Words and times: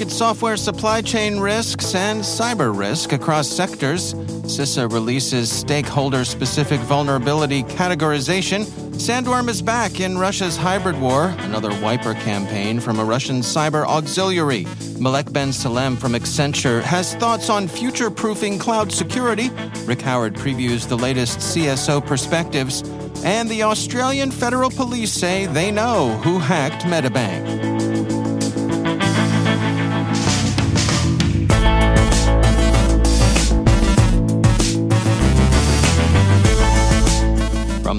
at 0.00 0.10
software 0.10 0.56
supply 0.56 1.02
chain 1.02 1.40
risks 1.40 1.94
and 1.94 2.20
cyber 2.20 2.76
risk 2.76 3.12
across 3.12 3.48
sectors. 3.48 4.14
CISA 4.14 4.90
releases 4.92 5.50
stakeholder 5.50 6.24
specific 6.24 6.80
vulnerability 6.80 7.62
categorization. 7.62 8.64
Sandworm 8.94 9.48
is 9.48 9.62
back 9.62 10.00
in 10.00 10.18
Russia's 10.18 10.56
hybrid 10.56 11.00
war, 11.00 11.34
another 11.38 11.70
wiper 11.80 12.14
campaign 12.14 12.80
from 12.80 12.98
a 12.98 13.04
Russian 13.04 13.40
cyber 13.40 13.86
auxiliary. 13.86 14.66
Malek 14.98 15.32
Ben 15.32 15.52
Salem 15.52 15.96
from 15.96 16.12
Accenture 16.12 16.82
has 16.82 17.14
thoughts 17.14 17.48
on 17.48 17.68
future 17.68 18.10
proofing 18.10 18.58
cloud 18.58 18.92
security. 18.92 19.50
Rick 19.84 20.02
Howard 20.02 20.34
previews 20.34 20.88
the 20.88 20.98
latest 20.98 21.38
CSO 21.38 22.04
perspectives. 22.06 22.82
And 23.24 23.48
the 23.48 23.62
Australian 23.64 24.30
Federal 24.30 24.70
Police 24.70 25.12
say 25.12 25.46
they 25.46 25.70
know 25.70 26.18
who 26.24 26.38
hacked 26.38 26.84
Medibank. 26.84 27.69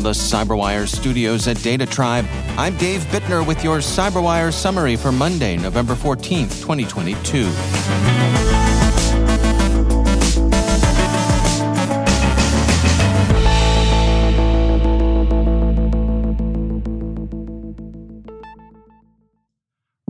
The 0.02 0.10
Cyberwire 0.14 0.88
studios 0.88 1.48
at 1.48 1.62
Data 1.62 1.86
Tribe, 1.86 2.26
I'm 2.58 2.76
Dave 2.78 3.02
Bittner 3.12 3.46
with 3.46 3.64
your 3.64 3.78
Cyberwire 3.78 4.52
summary 4.52 4.96
for 4.96 5.12
Monday, 5.12 5.58
November 5.58 5.94
14th, 5.94 6.60
2022. 6.60 7.46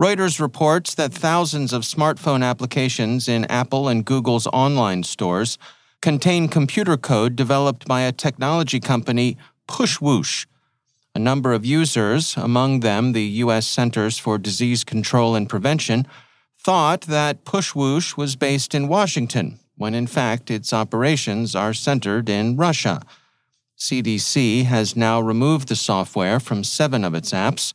Reuters 0.00 0.40
reports 0.40 0.94
that 0.94 1.12
thousands 1.12 1.74
of 1.74 1.82
smartphone 1.82 2.42
applications 2.42 3.28
in 3.28 3.44
Apple 3.44 3.88
and 3.88 4.06
Google's 4.06 4.46
online 4.54 5.02
stores 5.02 5.58
contain 6.00 6.48
computer 6.48 6.96
code 6.96 7.36
developed 7.36 7.86
by 7.86 8.00
a 8.00 8.10
technology 8.10 8.80
company 8.80 9.36
Pushwoosh. 9.72 10.44
A 11.14 11.18
number 11.18 11.54
of 11.54 11.64
users, 11.64 12.36
among 12.36 12.80
them 12.80 13.12
the 13.12 13.24
U.S. 13.44 13.66
Centers 13.66 14.18
for 14.18 14.36
Disease 14.36 14.84
Control 14.84 15.34
and 15.34 15.48
Prevention, 15.48 16.06
thought 16.60 17.02
that 17.02 17.46
Pushwoosh 17.46 18.14
was 18.14 18.36
based 18.36 18.74
in 18.74 18.86
Washington, 18.86 19.58
when 19.76 19.94
in 19.94 20.06
fact 20.06 20.50
its 20.50 20.74
operations 20.74 21.56
are 21.56 21.72
centered 21.72 22.28
in 22.28 22.58
Russia. 22.58 23.00
CDC 23.78 24.66
has 24.66 24.94
now 24.94 25.18
removed 25.18 25.68
the 25.68 25.76
software 25.76 26.38
from 26.38 26.64
seven 26.64 27.02
of 27.02 27.14
its 27.14 27.32
apps. 27.32 27.72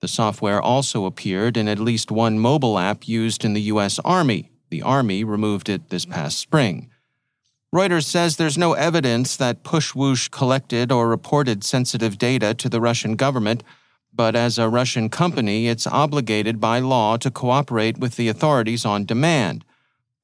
The 0.00 0.08
software 0.08 0.60
also 0.60 1.06
appeared 1.06 1.56
in 1.56 1.68
at 1.68 1.78
least 1.78 2.10
one 2.10 2.40
mobile 2.40 2.76
app 2.76 3.06
used 3.06 3.44
in 3.44 3.54
the 3.54 3.68
U.S. 3.72 4.00
Army. 4.04 4.50
The 4.70 4.82
Army 4.82 5.22
removed 5.22 5.68
it 5.68 5.90
this 5.90 6.06
past 6.06 6.38
spring. 6.38 6.90
Reuters 7.76 8.04
says 8.04 8.36
there's 8.36 8.56
no 8.56 8.72
evidence 8.72 9.36
that 9.36 9.62
Pushwoosh 9.62 10.30
collected 10.30 10.90
or 10.90 11.06
reported 11.06 11.62
sensitive 11.62 12.16
data 12.16 12.54
to 12.54 12.70
the 12.70 12.80
Russian 12.80 13.16
government, 13.16 13.62
but 14.14 14.34
as 14.34 14.56
a 14.56 14.70
Russian 14.70 15.10
company, 15.10 15.68
it's 15.68 15.86
obligated 15.86 16.58
by 16.58 16.78
law 16.78 17.18
to 17.18 17.30
cooperate 17.30 17.98
with 17.98 18.16
the 18.16 18.28
authorities 18.28 18.86
on 18.86 19.04
demand. 19.04 19.62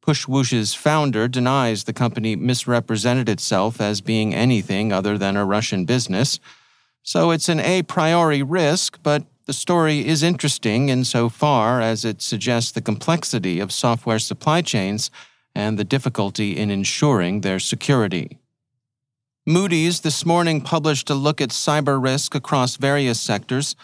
Pushwoosh's 0.00 0.72
founder 0.72 1.28
denies 1.28 1.84
the 1.84 1.92
company 1.92 2.36
misrepresented 2.36 3.28
itself 3.28 3.82
as 3.82 4.00
being 4.00 4.34
anything 4.34 4.91
other 4.91 5.18
than 5.18 5.36
a 5.36 5.44
Russian 5.44 5.84
business. 5.84 6.41
So 7.02 7.32
it's 7.32 7.50
an 7.50 7.60
a 7.60 7.82
priori 7.82 8.42
risk, 8.42 8.98
but 9.02 9.26
the 9.44 9.52
story 9.52 10.06
is 10.06 10.22
interesting 10.22 10.88
insofar 10.88 11.82
as 11.82 12.02
it 12.06 12.22
suggests 12.22 12.72
the 12.72 12.80
complexity 12.80 13.60
of 13.60 13.72
software 13.72 14.20
supply 14.20 14.62
chains 14.62 15.10
and 15.54 15.78
the 15.78 15.84
difficulty 15.84 16.56
in 16.56 16.70
ensuring 16.70 17.40
their 17.40 17.58
security. 17.58 18.38
Moody's 19.46 20.00
this 20.00 20.24
morning 20.24 20.60
published 20.60 21.10
a 21.10 21.14
look 21.14 21.40
at 21.40 21.50
cyber 21.50 22.00
risk 22.02 22.34
across 22.34 22.76
various 22.76 23.20
sectors. 23.20 23.74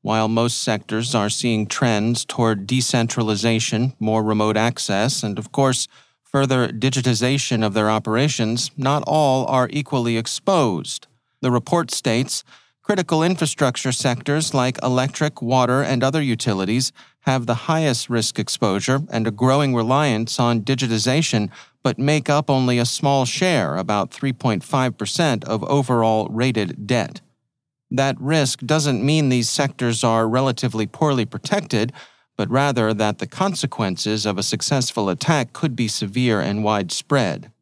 While 0.00 0.28
most 0.28 0.62
sectors 0.62 1.14
are 1.14 1.28
seeing 1.28 1.66
trends 1.66 2.24
toward 2.24 2.68
decentralization, 2.68 3.94
more 3.98 4.22
remote 4.22 4.56
access, 4.56 5.24
and 5.24 5.38
of 5.38 5.50
course, 5.50 5.88
further 6.22 6.68
digitization 6.68 7.64
of 7.64 7.74
their 7.74 7.90
operations, 7.90 8.70
not 8.76 9.02
all 9.06 9.44
are 9.46 9.68
equally 9.72 10.16
exposed. 10.16 11.08
The 11.40 11.50
report 11.50 11.90
states 11.90 12.44
critical 12.88 13.22
infrastructure 13.22 13.92
sectors 13.92 14.54
like 14.54 14.82
electric, 14.82 15.42
water, 15.42 15.82
and 15.82 16.02
other 16.02 16.22
utilities 16.22 16.90
have 17.20 17.44
the 17.44 17.68
highest 17.68 18.08
risk 18.08 18.38
exposure 18.38 19.02
and 19.10 19.26
a 19.26 19.30
growing 19.30 19.74
reliance 19.74 20.40
on 20.40 20.62
digitization, 20.62 21.50
but 21.82 21.98
make 21.98 22.30
up 22.30 22.48
only 22.48 22.78
a 22.78 22.86
small 22.86 23.26
share, 23.26 23.76
about 23.76 24.10
3.5% 24.10 25.44
of 25.44 25.62
overall 25.64 26.28
rated 26.30 26.86
debt. 26.86 27.20
That 27.90 28.18
risk 28.18 28.60
doesn't 28.60 29.04
mean 29.04 29.28
these 29.28 29.50
sectors 29.50 30.02
are 30.02 30.26
relatively 30.26 30.86
poorly 30.86 31.26
protected, 31.26 31.92
but 32.38 32.48
rather 32.48 32.94
that 32.94 33.18
the 33.18 33.26
consequences 33.26 34.24
of 34.24 34.38
a 34.38 34.42
successful 34.42 35.10
attack 35.10 35.52
could 35.52 35.76
be 35.76 35.88
severe 35.88 36.40
and 36.40 36.64
widespread. 36.64 37.52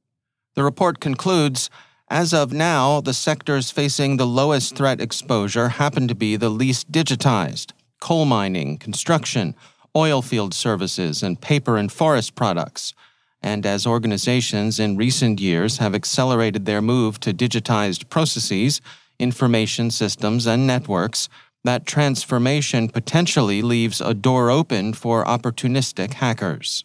The 0.54 0.62
report 0.62 1.00
concludes 1.00 1.68
as 2.08 2.32
of 2.32 2.52
now, 2.52 3.00
the 3.00 3.14
sectors 3.14 3.70
facing 3.70 4.16
the 4.16 4.26
lowest 4.26 4.76
threat 4.76 5.00
exposure 5.00 5.70
happen 5.70 6.06
to 6.06 6.14
be 6.14 6.36
the 6.36 6.50
least 6.50 6.92
digitized 6.92 7.72
coal 8.00 8.24
mining, 8.24 8.78
construction, 8.78 9.54
oil 9.96 10.22
field 10.22 10.54
services, 10.54 11.22
and 11.22 11.40
paper 11.40 11.76
and 11.76 11.90
forest 11.90 12.34
products. 12.34 12.94
And 13.42 13.64
as 13.66 13.86
organizations 13.86 14.78
in 14.78 14.96
recent 14.96 15.40
years 15.40 15.78
have 15.78 15.94
accelerated 15.94 16.66
their 16.66 16.82
move 16.82 17.18
to 17.20 17.32
digitized 17.32 18.08
processes, 18.08 18.80
information 19.18 19.90
systems, 19.90 20.46
and 20.46 20.66
networks, 20.66 21.28
that 21.64 21.86
transformation 21.86 22.88
potentially 22.88 23.62
leaves 23.62 24.00
a 24.00 24.14
door 24.14 24.50
open 24.50 24.92
for 24.92 25.24
opportunistic 25.24 26.14
hackers. 26.14 26.84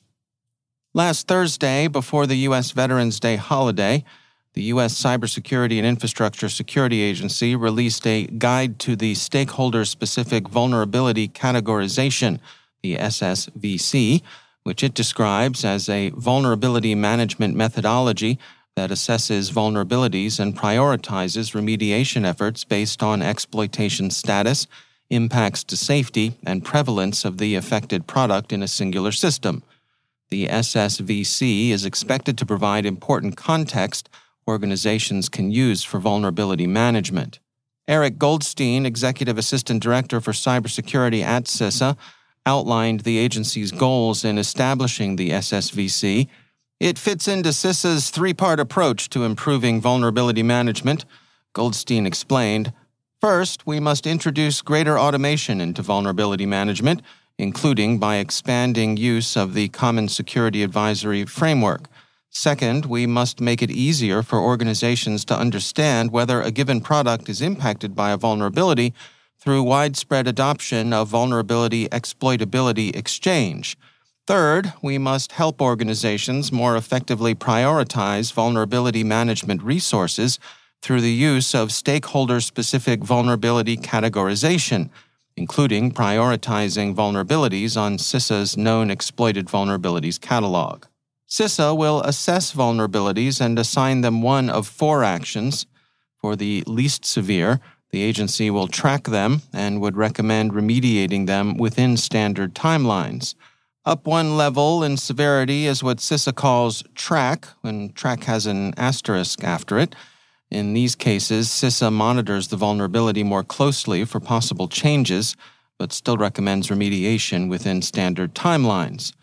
Last 0.93 1.27
Thursday, 1.27 1.87
before 1.87 2.25
the 2.25 2.37
U.S. 2.49 2.71
Veterans 2.71 3.19
Day 3.19 3.35
holiday, 3.35 4.03
the 4.53 4.63
U.S. 4.63 4.93
Cybersecurity 4.93 5.77
and 5.77 5.87
Infrastructure 5.87 6.49
Security 6.49 7.01
Agency 7.01 7.55
released 7.55 8.05
a 8.05 8.27
Guide 8.27 8.79
to 8.79 8.97
the 8.97 9.15
Stakeholder 9.15 9.85
Specific 9.85 10.49
Vulnerability 10.49 11.29
Categorization, 11.29 12.39
the 12.83 12.97
SSVC, 12.97 14.21
which 14.63 14.83
it 14.83 14.93
describes 14.93 15.63
as 15.63 15.87
a 15.87 16.09
vulnerability 16.09 16.95
management 16.95 17.55
methodology 17.55 18.37
that 18.75 18.89
assesses 18.89 19.51
vulnerabilities 19.51 20.39
and 20.39 20.57
prioritizes 20.57 21.53
remediation 21.53 22.25
efforts 22.25 22.63
based 22.63 23.01
on 23.01 23.21
exploitation 23.21 24.09
status, 24.09 24.67
impacts 25.09 25.63
to 25.63 25.77
safety, 25.77 26.37
and 26.45 26.65
prevalence 26.65 27.23
of 27.23 27.37
the 27.37 27.55
affected 27.55 28.05
product 28.05 28.51
in 28.51 28.61
a 28.61 28.67
singular 28.67 29.11
system. 29.11 29.63
The 30.29 30.47
SSVC 30.47 31.69
is 31.69 31.85
expected 31.85 32.37
to 32.37 32.45
provide 32.45 32.85
important 32.85 33.35
context 33.35 34.09
organizations 34.47 35.29
can 35.29 35.51
use 35.51 35.83
for 35.83 35.99
vulnerability 35.99 36.67
management. 36.67 37.39
Eric 37.87 38.17
Goldstein, 38.17 38.85
Executive 38.85 39.37
Assistant 39.37 39.81
Director 39.81 40.21
for 40.21 40.31
Cybersecurity 40.31 41.23
at 41.23 41.45
CISA, 41.45 41.97
outlined 42.45 43.01
the 43.01 43.17
agency's 43.17 43.71
goals 43.71 44.23
in 44.23 44.37
establishing 44.37 45.15
the 45.15 45.29
SSVC. 45.29 46.27
It 46.79 46.97
fits 46.97 47.27
into 47.27 47.49
CISA's 47.49 48.09
three 48.09 48.33
part 48.33 48.59
approach 48.59 49.09
to 49.09 49.23
improving 49.23 49.81
vulnerability 49.81 50.43
management, 50.43 51.05
Goldstein 51.53 52.05
explained. 52.05 52.73
First, 53.19 53.67
we 53.67 53.79
must 53.79 54.07
introduce 54.07 54.61
greater 54.61 54.97
automation 54.97 55.61
into 55.61 55.81
vulnerability 55.81 56.45
management, 56.45 57.01
including 57.37 57.99
by 57.99 58.15
expanding 58.15 58.97
use 58.97 59.35
of 59.35 59.53
the 59.53 59.67
Common 59.69 60.07
Security 60.07 60.63
Advisory 60.63 61.25
Framework. 61.25 61.83
Second, 62.33 62.85
we 62.85 63.05
must 63.05 63.41
make 63.41 63.61
it 63.61 63.69
easier 63.69 64.23
for 64.23 64.39
organizations 64.39 65.25
to 65.25 65.37
understand 65.37 66.11
whether 66.11 66.41
a 66.41 66.49
given 66.49 66.79
product 66.79 67.27
is 67.27 67.41
impacted 67.41 67.93
by 67.93 68.11
a 68.11 68.17
vulnerability 68.17 68.93
through 69.37 69.61
widespread 69.63 70.27
adoption 70.27 70.93
of 70.93 71.09
vulnerability 71.09 71.89
exploitability 71.89 72.95
exchange. 72.95 73.77
Third, 74.27 74.71
we 74.81 74.97
must 74.97 75.33
help 75.33 75.61
organizations 75.61 76.53
more 76.53 76.77
effectively 76.77 77.35
prioritize 77.35 78.31
vulnerability 78.31 79.03
management 79.03 79.61
resources 79.61 80.39
through 80.81 81.01
the 81.01 81.11
use 81.11 81.53
of 81.53 81.71
stakeholder 81.73 82.39
specific 82.39 83.03
vulnerability 83.03 83.75
categorization, 83.75 84.89
including 85.35 85.91
prioritizing 85.91 86.95
vulnerabilities 86.95 87.75
on 87.75 87.97
CISA's 87.97 88.55
known 88.55 88.89
exploited 88.89 89.47
vulnerabilities 89.47 90.19
catalog. 90.19 90.85
CISA 91.31 91.77
will 91.77 92.01
assess 92.01 92.51
vulnerabilities 92.51 93.39
and 93.39 93.57
assign 93.57 94.01
them 94.01 94.21
one 94.21 94.49
of 94.49 94.67
four 94.67 95.01
actions. 95.01 95.65
For 96.17 96.35
the 96.35 96.61
least 96.67 97.05
severe, 97.05 97.61
the 97.91 98.01
agency 98.01 98.49
will 98.49 98.67
track 98.67 99.05
them 99.05 99.41
and 99.53 99.79
would 99.79 99.95
recommend 99.95 100.51
remediating 100.51 101.27
them 101.27 101.55
within 101.55 101.95
standard 101.95 102.53
timelines. 102.53 103.35
Up 103.85 104.05
one 104.05 104.35
level 104.35 104.83
in 104.83 104.97
severity 104.97 105.67
is 105.67 105.81
what 105.81 105.99
CISA 105.99 106.35
calls 106.35 106.83
track, 106.95 107.47
when 107.61 107.93
track 107.93 108.25
has 108.25 108.45
an 108.45 108.73
asterisk 108.75 109.41
after 109.41 109.79
it. 109.79 109.95
In 110.49 110.73
these 110.73 110.95
cases, 110.95 111.47
CISA 111.47 111.93
monitors 111.93 112.49
the 112.49 112.57
vulnerability 112.57 113.23
more 113.23 113.45
closely 113.45 114.03
for 114.03 114.19
possible 114.19 114.67
changes, 114.67 115.37
but 115.79 115.93
still 115.93 116.17
recommends 116.17 116.67
remediation 116.67 117.47
within 117.47 117.81
standard 117.81 118.35
timelines. 118.35 119.13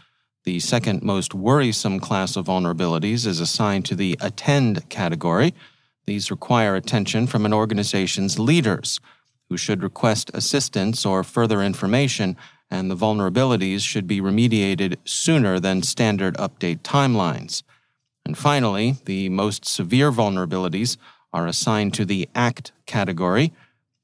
The 0.48 0.60
second 0.60 1.02
most 1.02 1.34
worrisome 1.34 2.00
class 2.00 2.34
of 2.34 2.46
vulnerabilities 2.46 3.26
is 3.26 3.38
assigned 3.38 3.84
to 3.84 3.94
the 3.94 4.16
attend 4.18 4.88
category. 4.88 5.52
These 6.06 6.30
require 6.30 6.74
attention 6.74 7.26
from 7.26 7.44
an 7.44 7.52
organization's 7.52 8.38
leaders, 8.38 8.98
who 9.50 9.58
should 9.58 9.82
request 9.82 10.30
assistance 10.32 11.04
or 11.04 11.22
further 11.22 11.60
information, 11.60 12.34
and 12.70 12.90
the 12.90 12.96
vulnerabilities 12.96 13.82
should 13.82 14.06
be 14.06 14.22
remediated 14.22 14.96
sooner 15.04 15.60
than 15.60 15.82
standard 15.82 16.34
update 16.38 16.78
timelines. 16.78 17.62
And 18.24 18.38
finally, 18.38 18.96
the 19.04 19.28
most 19.28 19.66
severe 19.66 20.10
vulnerabilities 20.10 20.96
are 21.30 21.46
assigned 21.46 21.92
to 21.92 22.06
the 22.06 22.26
ACT 22.34 22.72
category. 22.86 23.52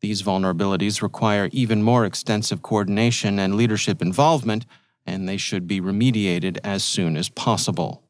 These 0.02 0.22
vulnerabilities 0.22 1.00
require 1.00 1.48
even 1.52 1.82
more 1.82 2.04
extensive 2.04 2.60
coordination 2.60 3.38
and 3.38 3.54
leadership 3.54 4.02
involvement, 4.02 4.66
and 5.06 5.28
they 5.28 5.36
should 5.36 5.66
be 5.66 5.80
remediated 5.80 6.58
as 6.64 6.82
soon 6.84 7.16
as 7.16 7.28
possible. 7.28 8.02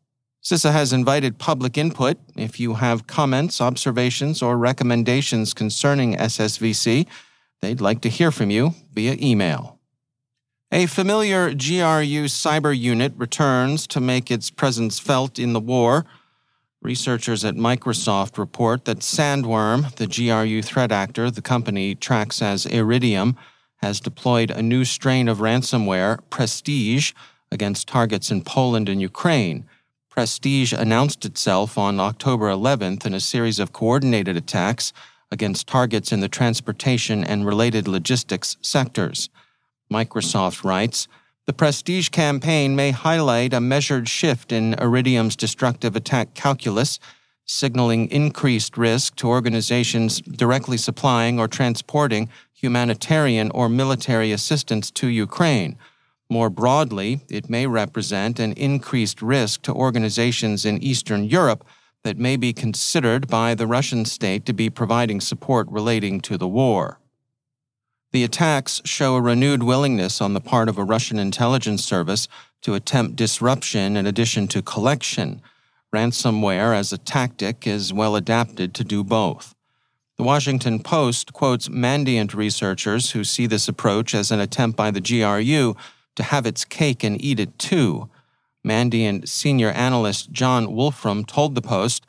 CISA 0.45 0.73
has 0.73 0.93
invited 0.93 1.39
public 1.39 1.79
input. 1.79 2.19
If 2.37 2.61
you 2.61 2.75
have 2.75 3.07
comments, 3.07 3.61
observations, 3.63 4.43
or 4.43 4.59
recommendations 4.59 5.55
concerning 5.55 6.17
SSVC, 6.17 7.07
they'd 7.63 7.81
like 7.81 8.03
to 8.03 8.11
hear 8.11 8.31
from 8.31 8.51
you 8.51 8.75
via 8.93 9.17
email. 9.19 9.79
A 10.71 10.87
familiar 10.87 11.51
GRU 11.51 12.27
cyber 12.27 12.77
unit 12.77 13.15
returns 13.17 13.87
to 13.87 14.01
make 14.01 14.31
its 14.31 14.51
presence 14.51 14.99
felt 14.99 15.39
in 15.39 15.55
the 15.55 15.61
war. 15.61 16.05
Researchers 16.83 17.45
at 17.45 17.55
Microsoft 17.55 18.37
report 18.37 18.85
that 18.85 18.99
Sandworm, 18.99 19.95
the 19.95 20.07
GRU 20.07 20.61
threat 20.61 20.93
actor 20.93 21.31
the 21.31 21.41
company 21.41 21.95
tracks 21.95 22.43
as 22.43 22.67
Iridium, 22.67 23.37
has 23.77 24.01
deployed 24.01 24.51
a 24.51 24.63
new 24.63 24.85
strain 24.85 25.29
of 25.29 25.39
ransomware, 25.39 26.19
Prestige, 26.31 27.13
against 27.51 27.89
targets 27.89 28.31
in 28.31 28.43
Poland 28.43 28.89
and 28.89 29.01
Ukraine. 29.01 29.65
Prestige 30.11 30.73
announced 30.73 31.25
itself 31.25 31.77
on 31.77 31.99
October 31.99 32.49
11th 32.49 33.05
in 33.05 33.15
a 33.15 33.21
series 33.21 33.59
of 33.59 33.73
coordinated 33.73 34.37
attacks 34.37 34.93
against 35.31 35.67
targets 35.67 36.13
in 36.13 36.21
the 36.21 36.29
transportation 36.29 37.25
and 37.25 37.47
related 37.47 37.89
logistics 37.89 38.57
sectors. 38.61 39.29
Microsoft 39.93 40.65
writes, 40.65 41.09
the 41.47 41.53
Prestige 41.53 42.09
campaign 42.09 42.75
may 42.75 42.91
highlight 42.91 43.53
a 43.53 43.61
measured 43.61 44.09
shift 44.09 44.51
in 44.51 44.75
Iridium's 44.75 45.37
destructive 45.37 45.95
attack 45.95 46.33
calculus, 46.33 46.99
signaling 47.47 48.09
increased 48.11 48.77
risk 48.77 49.17
to 49.17 49.29
organizations 49.29 50.21
directly 50.21 50.77
supplying 50.77 51.39
or 51.39 51.49
transporting 51.49 52.29
humanitarian 52.53 53.51
or 53.51 53.69
military 53.69 54.33
assistance 54.33 54.91
to 54.91 55.09
Ukraine. 55.09 55.77
More 56.31 56.49
broadly, 56.49 57.21
it 57.29 57.51
may 57.51 57.67
represent 57.67 58.41
an 58.41 58.53
increased 58.53 59.21
risk 59.21 59.63
to 59.63 59.73
organizations 59.73 60.65
in 60.65 60.83
Eastern 60.83 61.25
Europe 61.25 61.67
that 62.03 62.19
may 62.19 62.37
be 62.37 62.53
considered 62.53 63.29
by 63.29 63.55
the 63.55 63.67
Russian 63.67 64.05
state 64.05 64.47
to 64.47 64.53
be 64.53 64.71
providing 64.71 65.21
support 65.21 65.67
relating 65.71 66.21
to 66.21 66.39
the 66.39 66.49
war. 66.49 66.99
The 68.13 68.25
attacks 68.25 68.81
show 68.85 69.17
a 69.17 69.21
renewed 69.21 69.65
willingness 69.65 70.21
on 70.21 70.35
the 70.35 70.41
part 70.41 70.69
of 70.69 70.79
a 70.79 70.85
Russian 70.85 71.19
intelligence 71.19 71.85
service 71.85 72.29
to 72.63 72.75
attempt 72.75 73.17
disruption 73.17 73.97
in 73.97 74.07
addition 74.07 74.47
to 74.49 74.63
collection. 74.63 75.43
Ransomware 75.95 76.77
as 76.77 76.93
a 76.93 76.99
tactic 76.99 77.69
is 77.69 77.93
well 77.93 78.17
adapted 78.17 78.75
to 78.75 78.83
do 78.83 79.05
both. 79.05 79.55
The 80.17 80.25
Washington 80.25 80.81
Post 80.81 81.33
quotes 81.33 81.69
Mandiant 81.69 82.35
researchers 82.35 83.13
who 83.13 83.23
see 83.23 83.47
this 83.47 83.69
approach 83.69 84.13
as 84.13 84.33
an 84.33 84.41
attempt 84.41 84.77
by 84.77 84.91
the 84.91 85.01
GRU 85.01 85.77
to 86.17 86.23
have 86.25 86.47
its 86.47 86.65
cake 86.65 87.05
and 87.05 87.23
eat 87.25 87.39
it 87.39 87.57
too. 87.61 88.09
Mandiant 88.67 89.29
senior 89.29 89.71
analyst 89.71 90.33
John 90.33 90.73
Wolfram 90.75 91.25
told 91.25 91.55
the 91.55 91.63
Post 91.63 92.07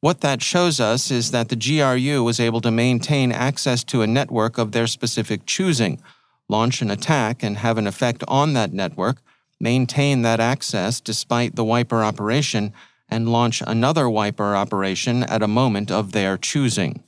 what 0.00 0.22
that 0.22 0.40
shows 0.40 0.80
us 0.80 1.10
is 1.10 1.30
that 1.32 1.50
the 1.50 1.56
GRU 1.56 2.22
was 2.22 2.40
able 2.40 2.62
to 2.62 2.70
maintain 2.70 3.32
access 3.32 3.84
to 3.84 4.00
a 4.00 4.06
network 4.06 4.56
of 4.56 4.72
their 4.72 4.86
specific 4.86 5.44
choosing, 5.44 6.00
launch 6.48 6.80
an 6.80 6.90
attack 6.90 7.42
and 7.42 7.58
have 7.58 7.76
an 7.76 7.86
effect 7.86 8.24
on 8.28 8.54
that 8.54 8.72
network, 8.72 9.18
maintain 9.60 10.22
that 10.22 10.40
access 10.40 11.00
despite 11.00 11.56
the 11.56 11.64
wiper 11.64 12.02
operation, 12.02 12.72
and 13.08 13.28
launch 13.28 13.62
another 13.66 14.08
wiper 14.08 14.56
operation 14.56 15.22
at 15.24 15.42
a 15.42 15.48
moment 15.48 15.90
of 15.90 16.12
their 16.12 16.36
choosing. 16.36 17.02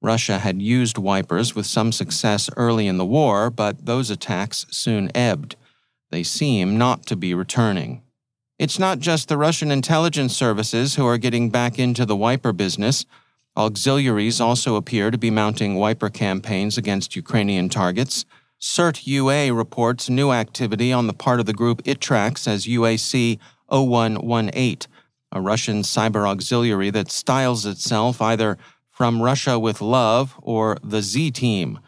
Russia 0.00 0.40
had 0.40 0.60
used 0.60 0.98
wipers 0.98 1.54
with 1.54 1.66
some 1.66 1.92
success 1.92 2.50
early 2.56 2.88
in 2.88 2.98
the 2.98 3.06
war, 3.06 3.50
but 3.50 3.86
those 3.86 4.10
attacks 4.10 4.66
soon 4.70 5.10
ebbed. 5.14 5.54
They 6.10 6.24
seem 6.24 6.76
not 6.76 7.06
to 7.06 7.16
be 7.16 7.34
returning. 7.34 8.02
It's 8.58 8.78
not 8.78 8.98
just 8.98 9.28
the 9.28 9.38
Russian 9.38 9.70
intelligence 9.70 10.36
services 10.36 10.96
who 10.96 11.06
are 11.06 11.18
getting 11.18 11.50
back 11.50 11.78
into 11.78 12.04
the 12.04 12.16
wiper 12.16 12.52
business. 12.52 13.06
Auxiliaries 13.56 14.40
also 14.40 14.76
appear 14.76 15.10
to 15.10 15.18
be 15.18 15.30
mounting 15.30 15.76
wiper 15.76 16.08
campaigns 16.08 16.76
against 16.76 17.16
Ukrainian 17.16 17.68
targets. 17.68 18.24
CERT 18.60 19.06
UA 19.06 19.52
reports 19.52 20.08
new 20.08 20.32
activity 20.32 20.92
on 20.92 21.06
the 21.06 21.12
part 21.12 21.40
of 21.40 21.46
the 21.46 21.52
group 21.52 21.82
it 21.84 22.00
tracks 22.00 22.46
as 22.46 22.66
UAC 22.66 23.38
0118, 23.72 24.78
a 25.32 25.40
Russian 25.40 25.82
cyber 25.82 26.28
auxiliary 26.28 26.90
that 26.90 27.10
styles 27.10 27.66
itself 27.66 28.20
either 28.20 28.58
from 28.90 29.22
Russia 29.22 29.58
with 29.58 29.80
Love 29.80 30.34
or 30.42 30.76
the 30.84 31.02
Z 31.02 31.30
Team. 31.32 31.78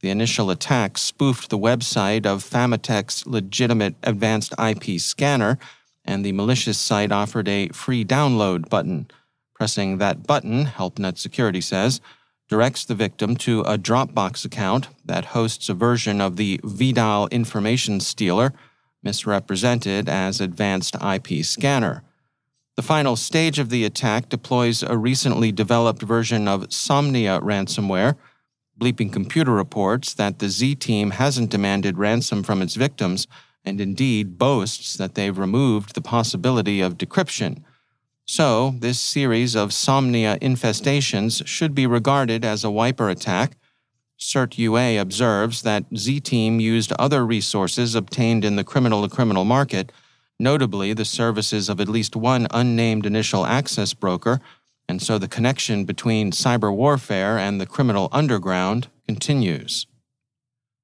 The 0.00 0.10
initial 0.10 0.50
attack 0.50 0.98
spoofed 0.98 1.50
the 1.50 1.58
website 1.58 2.26
of 2.26 2.44
Famatech's 2.44 3.26
legitimate 3.26 3.96
advanced 4.02 4.54
IP 4.58 5.00
scanner 5.00 5.58
and 6.04 6.24
the 6.24 6.32
malicious 6.32 6.78
site 6.78 7.12
offered 7.12 7.48
a 7.48 7.68
free 7.68 8.04
download 8.04 8.68
button. 8.68 9.08
Pressing 9.54 9.98
that 9.98 10.26
button, 10.26 10.66
HelpNet 10.66 11.18
Security 11.18 11.60
says, 11.60 12.00
directs 12.48 12.84
the 12.84 12.94
victim 12.94 13.36
to 13.36 13.62
a 13.62 13.78
Dropbox 13.78 14.44
account 14.44 14.88
that 15.04 15.26
hosts 15.26 15.68
a 15.68 15.74
version 15.74 16.20
of 16.20 16.36
the 16.36 16.60
Vidar 16.62 17.28
information 17.30 18.00
stealer, 18.00 18.52
misrepresented 19.04 20.08
as 20.08 20.40
Advanced 20.40 20.96
IP 21.02 21.44
Scanner. 21.44 22.02
The 22.76 22.82
final 22.82 23.14
stage 23.14 23.60
of 23.60 23.68
the 23.68 23.84
attack 23.84 24.28
deploys 24.28 24.82
a 24.82 24.98
recently 24.98 25.52
developed 25.52 26.02
version 26.02 26.48
of 26.48 26.70
Somnia 26.70 27.40
ransomware. 27.40 28.16
Bleeping 28.80 29.12
Computer 29.12 29.52
reports 29.52 30.12
that 30.14 30.40
the 30.40 30.48
Z 30.48 30.76
team 30.76 31.12
hasn't 31.12 31.50
demanded 31.50 31.98
ransom 31.98 32.42
from 32.42 32.60
its 32.60 32.74
victims 32.74 33.28
and 33.64 33.80
indeed 33.80 34.38
boasts 34.38 34.94
that 34.94 35.14
they've 35.14 35.38
removed 35.38 35.94
the 35.94 36.00
possibility 36.00 36.80
of 36.80 36.98
decryption. 36.98 37.62
So, 38.26 38.74
this 38.78 38.98
series 38.98 39.54
of 39.54 39.70
Somnia 39.70 40.38
infestations 40.40 41.46
should 41.46 41.74
be 41.74 41.86
regarded 41.86 42.44
as 42.44 42.64
a 42.64 42.70
wiper 42.70 43.08
attack. 43.08 43.56
CERT 44.18 44.58
UA 44.58 45.00
observes 45.00 45.62
that 45.62 45.84
Z 45.96 46.20
Team 46.20 46.60
used 46.60 46.92
other 46.92 47.26
resources 47.26 47.94
obtained 47.94 48.44
in 48.44 48.56
the 48.56 48.64
criminal 48.64 49.06
to 49.06 49.14
criminal 49.14 49.44
market, 49.44 49.92
notably 50.38 50.92
the 50.92 51.04
services 51.04 51.68
of 51.68 51.80
at 51.80 51.88
least 51.88 52.16
one 52.16 52.46
unnamed 52.50 53.06
initial 53.06 53.44
access 53.44 53.92
broker, 53.92 54.40
and 54.88 55.02
so 55.02 55.18
the 55.18 55.28
connection 55.28 55.84
between 55.84 56.30
cyber 56.30 56.74
warfare 56.74 57.38
and 57.38 57.60
the 57.60 57.66
criminal 57.66 58.08
underground 58.12 58.88
continues. 59.06 59.86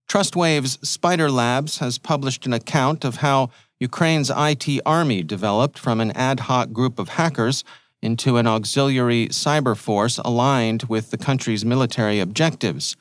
TrustWave's 0.09 0.77
Spider 0.89 1.31
Labs 1.31 1.79
has 1.79 1.99
published 1.99 2.45
an 2.47 2.53
account 2.53 3.05
of 3.05 3.17
how 3.17 3.51
Ukraine's 3.79 4.31
IT 4.37 4.81
army 4.85 5.23
developed 5.23 5.79
from 5.79 6.01
an 6.01 6.11
ad 6.13 6.41
hoc 6.41 6.73
group 6.73 6.99
of 6.99 7.11
hackers 7.11 7.63
into 8.03 8.37
an 8.37 8.47
auxiliary 8.47 9.29
cyber 9.29 9.77
force 9.77 10.19
aligned 10.19 10.85
with 10.85 11.11
the 11.11 11.19
country's 11.19 11.65
military 11.65 12.19
objectives. 12.19 12.97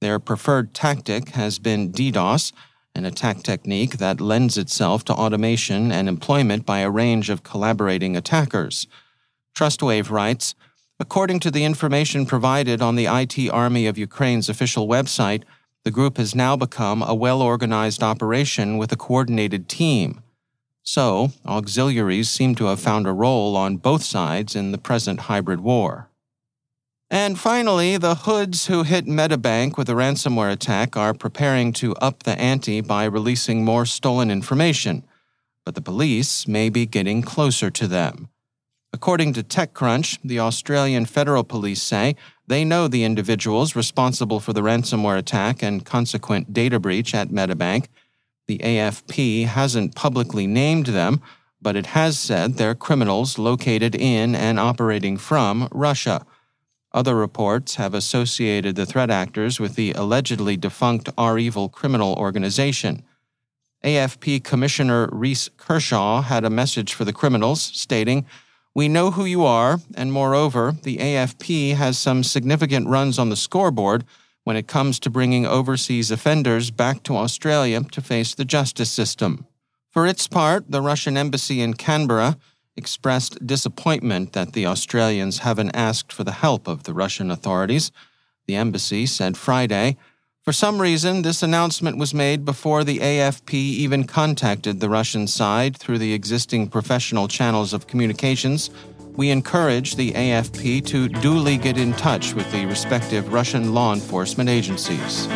Their 0.00 0.18
preferred 0.18 0.74
tactic 0.74 1.30
has 1.30 1.58
been 1.58 1.90
DDoS, 1.90 2.52
an 2.94 3.04
attack 3.04 3.42
technique 3.42 3.98
that 3.98 4.20
lends 4.20 4.56
itself 4.56 5.04
to 5.04 5.12
automation 5.12 5.90
and 5.90 6.08
employment 6.08 6.64
by 6.64 6.80
a 6.80 6.90
range 6.90 7.30
of 7.30 7.42
collaborating 7.42 8.16
attackers. 8.16 8.86
TrustWave 9.54 10.10
writes 10.10 10.54
According 11.00 11.40
to 11.40 11.50
the 11.50 11.64
information 11.64 12.26
provided 12.26 12.82
on 12.82 12.96
the 12.96 13.06
IT 13.06 13.50
Army 13.50 13.86
of 13.86 13.98
Ukraine's 13.98 14.48
official 14.48 14.88
website, 14.88 15.44
the 15.84 15.90
group 15.92 16.16
has 16.16 16.34
now 16.34 16.56
become 16.56 17.02
a 17.02 17.14
well 17.14 17.40
organized 17.40 18.02
operation 18.02 18.78
with 18.78 18.92
a 18.92 18.96
coordinated 18.96 19.68
team. 19.68 20.22
So, 20.82 21.32
auxiliaries 21.46 22.30
seem 22.30 22.54
to 22.56 22.66
have 22.66 22.80
found 22.80 23.06
a 23.06 23.12
role 23.12 23.56
on 23.56 23.76
both 23.76 24.02
sides 24.02 24.56
in 24.56 24.72
the 24.72 24.78
present 24.78 25.20
hybrid 25.20 25.60
war. 25.60 26.08
And 27.10 27.38
finally, 27.38 27.96
the 27.96 28.14
hoods 28.14 28.66
who 28.66 28.82
hit 28.82 29.06
Medibank 29.06 29.78
with 29.78 29.88
a 29.88 29.94
ransomware 29.94 30.52
attack 30.52 30.94
are 30.94 31.14
preparing 31.14 31.72
to 31.74 31.94
up 31.96 32.22
the 32.24 32.38
ante 32.38 32.82
by 32.82 33.04
releasing 33.04 33.64
more 33.64 33.86
stolen 33.86 34.30
information, 34.30 35.04
but 35.64 35.74
the 35.74 35.80
police 35.80 36.46
may 36.46 36.68
be 36.68 36.84
getting 36.84 37.22
closer 37.22 37.70
to 37.70 37.86
them. 37.86 38.28
According 38.92 39.32
to 39.34 39.42
TechCrunch, 39.42 40.18
the 40.22 40.40
Australian 40.40 41.06
Federal 41.06 41.44
Police 41.44 41.82
say 41.82 42.14
they 42.46 42.64
know 42.64 42.88
the 42.88 43.04
individuals 43.04 43.76
responsible 43.76 44.40
for 44.40 44.52
the 44.52 44.62
ransomware 44.62 45.18
attack 45.18 45.62
and 45.62 45.84
consequent 45.84 46.52
data 46.52 46.78
breach 46.78 47.14
at 47.14 47.28
Medibank. 47.28 47.86
The 48.48 48.58
AFP 48.58 49.46
hasn't 49.46 49.94
publicly 49.94 50.46
named 50.46 50.86
them, 50.86 51.22
but 51.60 51.76
it 51.76 51.86
has 51.86 52.18
said 52.18 52.54
they're 52.54 52.74
criminals 52.74 53.38
located 53.38 53.94
in 53.94 54.34
and 54.34 54.58
operating 54.58 55.16
from 55.16 55.68
Russia. 55.72 56.24
Other 56.92 57.14
reports 57.14 57.74
have 57.74 57.94
associated 57.94 58.76
the 58.76 58.86
threat 58.86 59.10
actors 59.10 59.60
with 59.60 59.74
the 59.74 59.92
allegedly 59.92 60.56
defunct 60.56 61.10
REvil 61.18 61.68
criminal 61.68 62.14
organization. 62.14 63.02
AFP 63.84 64.42
Commissioner 64.42 65.08
Reece 65.12 65.50
Kershaw 65.56 66.22
had 66.22 66.44
a 66.44 66.50
message 66.50 66.94
for 66.94 67.04
the 67.04 67.12
criminals, 67.12 67.60
stating, 67.62 68.26
we 68.74 68.88
know 68.88 69.10
who 69.10 69.24
you 69.24 69.44
are, 69.44 69.80
and 69.96 70.12
moreover, 70.12 70.72
the 70.82 70.98
AFP 70.98 71.74
has 71.74 71.98
some 71.98 72.22
significant 72.22 72.86
runs 72.86 73.18
on 73.18 73.28
the 73.28 73.36
scoreboard 73.36 74.04
when 74.44 74.56
it 74.56 74.68
comes 74.68 75.00
to 75.00 75.10
bringing 75.10 75.44
overseas 75.44 76.10
offenders 76.10 76.70
back 76.70 77.02
to 77.02 77.16
Australia 77.16 77.82
to 77.82 78.00
face 78.00 78.34
the 78.34 78.44
justice 78.44 78.90
system. 78.90 79.46
For 79.90 80.06
its 80.06 80.28
part, 80.28 80.70
the 80.70 80.80
Russian 80.80 81.16
embassy 81.16 81.60
in 81.60 81.74
Canberra 81.74 82.36
expressed 82.78 83.46
disappointment 83.46 84.32
that 84.32 84.54
the 84.54 84.64
Australians 84.64 85.40
haven't 85.40 85.76
asked 85.76 86.12
for 86.12 86.24
the 86.24 86.32
help 86.32 86.66
of 86.66 86.84
the 86.84 86.94
Russian 86.94 87.30
authorities. 87.30 87.92
The 88.46 88.56
embassy 88.56 89.04
said 89.04 89.36
Friday 89.36 89.98
for 90.48 90.52
some 90.54 90.80
reason, 90.80 91.20
this 91.20 91.42
announcement 91.42 91.98
was 91.98 92.14
made 92.14 92.46
before 92.46 92.82
the 92.82 93.00
AFP 93.00 93.52
even 93.52 94.04
contacted 94.04 94.80
the 94.80 94.88
Russian 94.88 95.26
side 95.26 95.76
through 95.76 95.98
the 95.98 96.14
existing 96.14 96.68
professional 96.68 97.28
channels 97.28 97.74
of 97.74 97.86
communications. 97.86 98.70
We 99.14 99.28
encourage 99.28 99.96
the 99.96 100.12
AFP 100.12 100.86
to 100.86 101.08
duly 101.08 101.58
get 101.58 101.76
in 101.76 101.92
touch 101.92 102.32
with 102.32 102.50
the 102.50 102.64
respective 102.64 103.30
Russian 103.30 103.74
law 103.74 103.92
enforcement 103.92 104.48
agencies. 104.48 105.28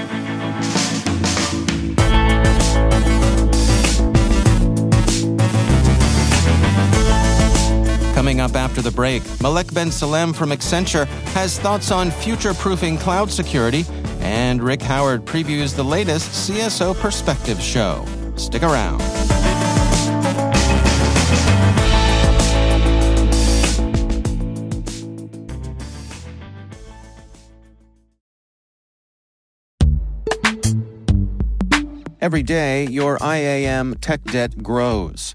Coming 8.22 8.40
up 8.40 8.54
after 8.54 8.80
the 8.80 8.92
break, 8.92 9.20
Malek 9.40 9.74
Ben 9.74 9.90
Salem 9.90 10.32
from 10.32 10.50
Accenture 10.50 11.06
has 11.34 11.58
thoughts 11.58 11.90
on 11.90 12.12
future 12.12 12.54
proofing 12.54 12.96
cloud 12.96 13.32
security 13.32 13.84
and 14.20 14.62
Rick 14.62 14.80
Howard 14.80 15.24
previews 15.24 15.74
the 15.74 15.82
latest 15.82 16.30
CSO 16.30 16.94
Perspective 17.00 17.60
show. 17.60 18.04
Stick 18.36 18.62
around. 18.62 19.02
Every 32.20 32.44
day, 32.44 32.86
your 32.86 33.18
IAM 33.20 33.96
tech 33.96 34.22
debt 34.22 34.62
grows. 34.62 35.34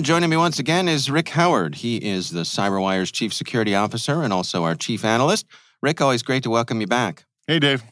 And 0.00 0.06
joining 0.06 0.30
me 0.30 0.38
once 0.38 0.58
again 0.58 0.88
is 0.88 1.10
Rick 1.10 1.28
Howard. 1.28 1.74
He 1.74 1.98
is 1.98 2.30
the 2.30 2.40
CyberWire's 2.40 3.12
Chief 3.12 3.34
Security 3.34 3.74
Officer 3.74 4.22
and 4.22 4.32
also 4.32 4.64
our 4.64 4.74
Chief 4.74 5.04
Analyst. 5.04 5.44
Rick, 5.82 6.00
always 6.00 6.22
great 6.22 6.42
to 6.44 6.48
welcome 6.48 6.80
you 6.80 6.86
back. 6.86 7.26
Hey, 7.46 7.58
Dave. 7.58 7.82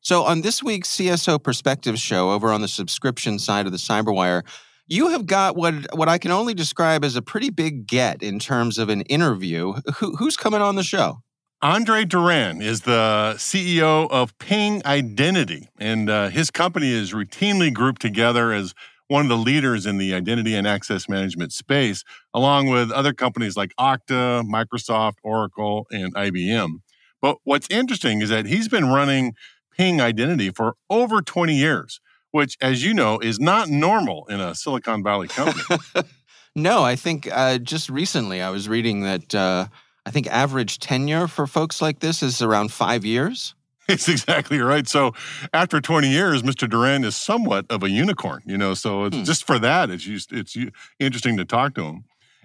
So, 0.00 0.24
on 0.24 0.40
this 0.40 0.64
week's 0.64 0.88
CSO 0.88 1.40
Perspectives 1.40 2.00
show 2.00 2.32
over 2.32 2.50
on 2.50 2.60
the 2.60 2.66
subscription 2.66 3.38
side 3.38 3.66
of 3.66 3.72
the 3.72 3.78
CyberWire, 3.78 4.42
you 4.88 5.10
have 5.10 5.26
got 5.26 5.54
what 5.54 5.96
what 5.96 6.08
I 6.08 6.18
can 6.18 6.32
only 6.32 6.54
describe 6.54 7.04
as 7.04 7.14
a 7.14 7.22
pretty 7.22 7.50
big 7.50 7.86
get 7.86 8.20
in 8.20 8.40
terms 8.40 8.76
of 8.76 8.88
an 8.88 9.02
interview. 9.02 9.74
Who, 9.98 10.16
who's 10.16 10.36
coming 10.36 10.60
on 10.60 10.74
the 10.74 10.82
show? 10.82 11.18
Andre 11.62 12.04
Durand 12.04 12.64
is 12.64 12.80
the 12.80 13.34
CEO 13.38 14.10
of 14.10 14.36
Ping 14.38 14.84
Identity, 14.84 15.68
and 15.78 16.10
uh, 16.10 16.30
his 16.30 16.50
company 16.50 16.90
is 16.90 17.12
routinely 17.12 17.72
grouped 17.72 18.02
together 18.02 18.52
as 18.52 18.74
one 19.08 19.22
of 19.22 19.28
the 19.28 19.36
leaders 19.36 19.86
in 19.86 19.98
the 19.98 20.14
identity 20.14 20.54
and 20.54 20.66
access 20.66 21.08
management 21.08 21.52
space, 21.52 22.04
along 22.32 22.68
with 22.68 22.90
other 22.90 23.12
companies 23.12 23.56
like 23.56 23.74
Okta, 23.78 24.42
Microsoft, 24.44 25.14
Oracle, 25.22 25.86
and 25.90 26.14
IBM. 26.14 26.80
But 27.20 27.38
what's 27.44 27.68
interesting 27.70 28.22
is 28.22 28.28
that 28.28 28.46
he's 28.46 28.68
been 28.68 28.86
running 28.86 29.34
Ping 29.76 30.00
Identity 30.00 30.50
for 30.50 30.74
over 30.88 31.20
20 31.20 31.54
years, 31.54 32.00
which, 32.30 32.56
as 32.60 32.84
you 32.84 32.94
know, 32.94 33.18
is 33.18 33.40
not 33.40 33.68
normal 33.68 34.26
in 34.26 34.40
a 34.40 34.54
Silicon 34.54 35.02
Valley 35.02 35.28
company. 35.28 35.80
no, 36.54 36.82
I 36.82 36.96
think 36.96 37.28
uh, 37.30 37.58
just 37.58 37.90
recently 37.90 38.40
I 38.40 38.50
was 38.50 38.68
reading 38.68 39.02
that 39.02 39.34
uh, 39.34 39.66
I 40.06 40.10
think 40.10 40.26
average 40.28 40.78
tenure 40.78 41.26
for 41.26 41.46
folks 41.46 41.80
like 41.80 42.00
this 42.00 42.22
is 42.22 42.42
around 42.42 42.72
five 42.72 43.04
years. 43.04 43.54
It's 43.88 44.08
exactly 44.08 44.60
right. 44.60 44.88
So 44.88 45.12
after 45.52 45.78
20 45.78 46.08
years, 46.08 46.42
Mr. 46.42 46.68
Durand 46.68 47.04
is 47.04 47.16
somewhat 47.16 47.66
of 47.68 47.82
a 47.82 47.90
unicorn, 47.90 48.40
you 48.46 48.56
know. 48.56 48.72
So 48.72 49.04
it's, 49.04 49.16
hmm. 49.16 49.24
just 49.24 49.46
for 49.46 49.58
that, 49.58 49.90
it's 49.90 50.04
just, 50.04 50.32
it's 50.32 50.56
interesting 50.98 51.36
to 51.36 51.44
talk 51.44 51.74
to 51.74 51.82
him. 51.82 52.04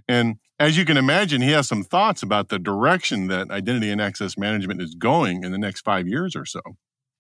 And 0.10 0.38
as 0.60 0.78
you 0.78 0.84
can 0.84 0.98
imagine, 0.98 1.42
he 1.42 1.52
has 1.52 1.68
some 1.68 1.84
thoughts 1.84 2.24
about 2.24 2.50
the 2.50 2.60
direction 2.60 3.28
that 3.28 3.52
identity 3.52 3.90
and 3.90 4.02
access 4.02 4.38
management 4.38 4.82
is 4.82 4.96
going 4.96 5.46
in 5.46 5.54
the 5.54 5.58
next 5.58 5.82
five 5.82 6.08
years 6.08 6.36
or 6.36 6.46
so. 6.46 6.60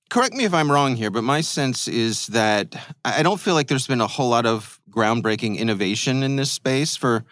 Correct 0.09 0.33
me 0.33 0.43
if 0.43 0.53
I'm 0.53 0.71
wrong 0.71 0.95
here, 0.95 1.11
but 1.11 1.23
my 1.23 1.39
sense 1.39 1.87
is 1.87 2.27
that 2.27 2.75
I 3.05 3.23
don't 3.23 3.39
feel 3.39 3.53
like 3.53 3.67
there's 3.67 3.87
been 3.87 4.01
a 4.01 4.07
whole 4.07 4.29
lot 4.29 4.45
of 4.45 4.81
groundbreaking 4.89 5.57
innovation 5.57 6.23
in 6.23 6.35
this 6.35 6.51
space 6.51 6.95
for 6.95 7.23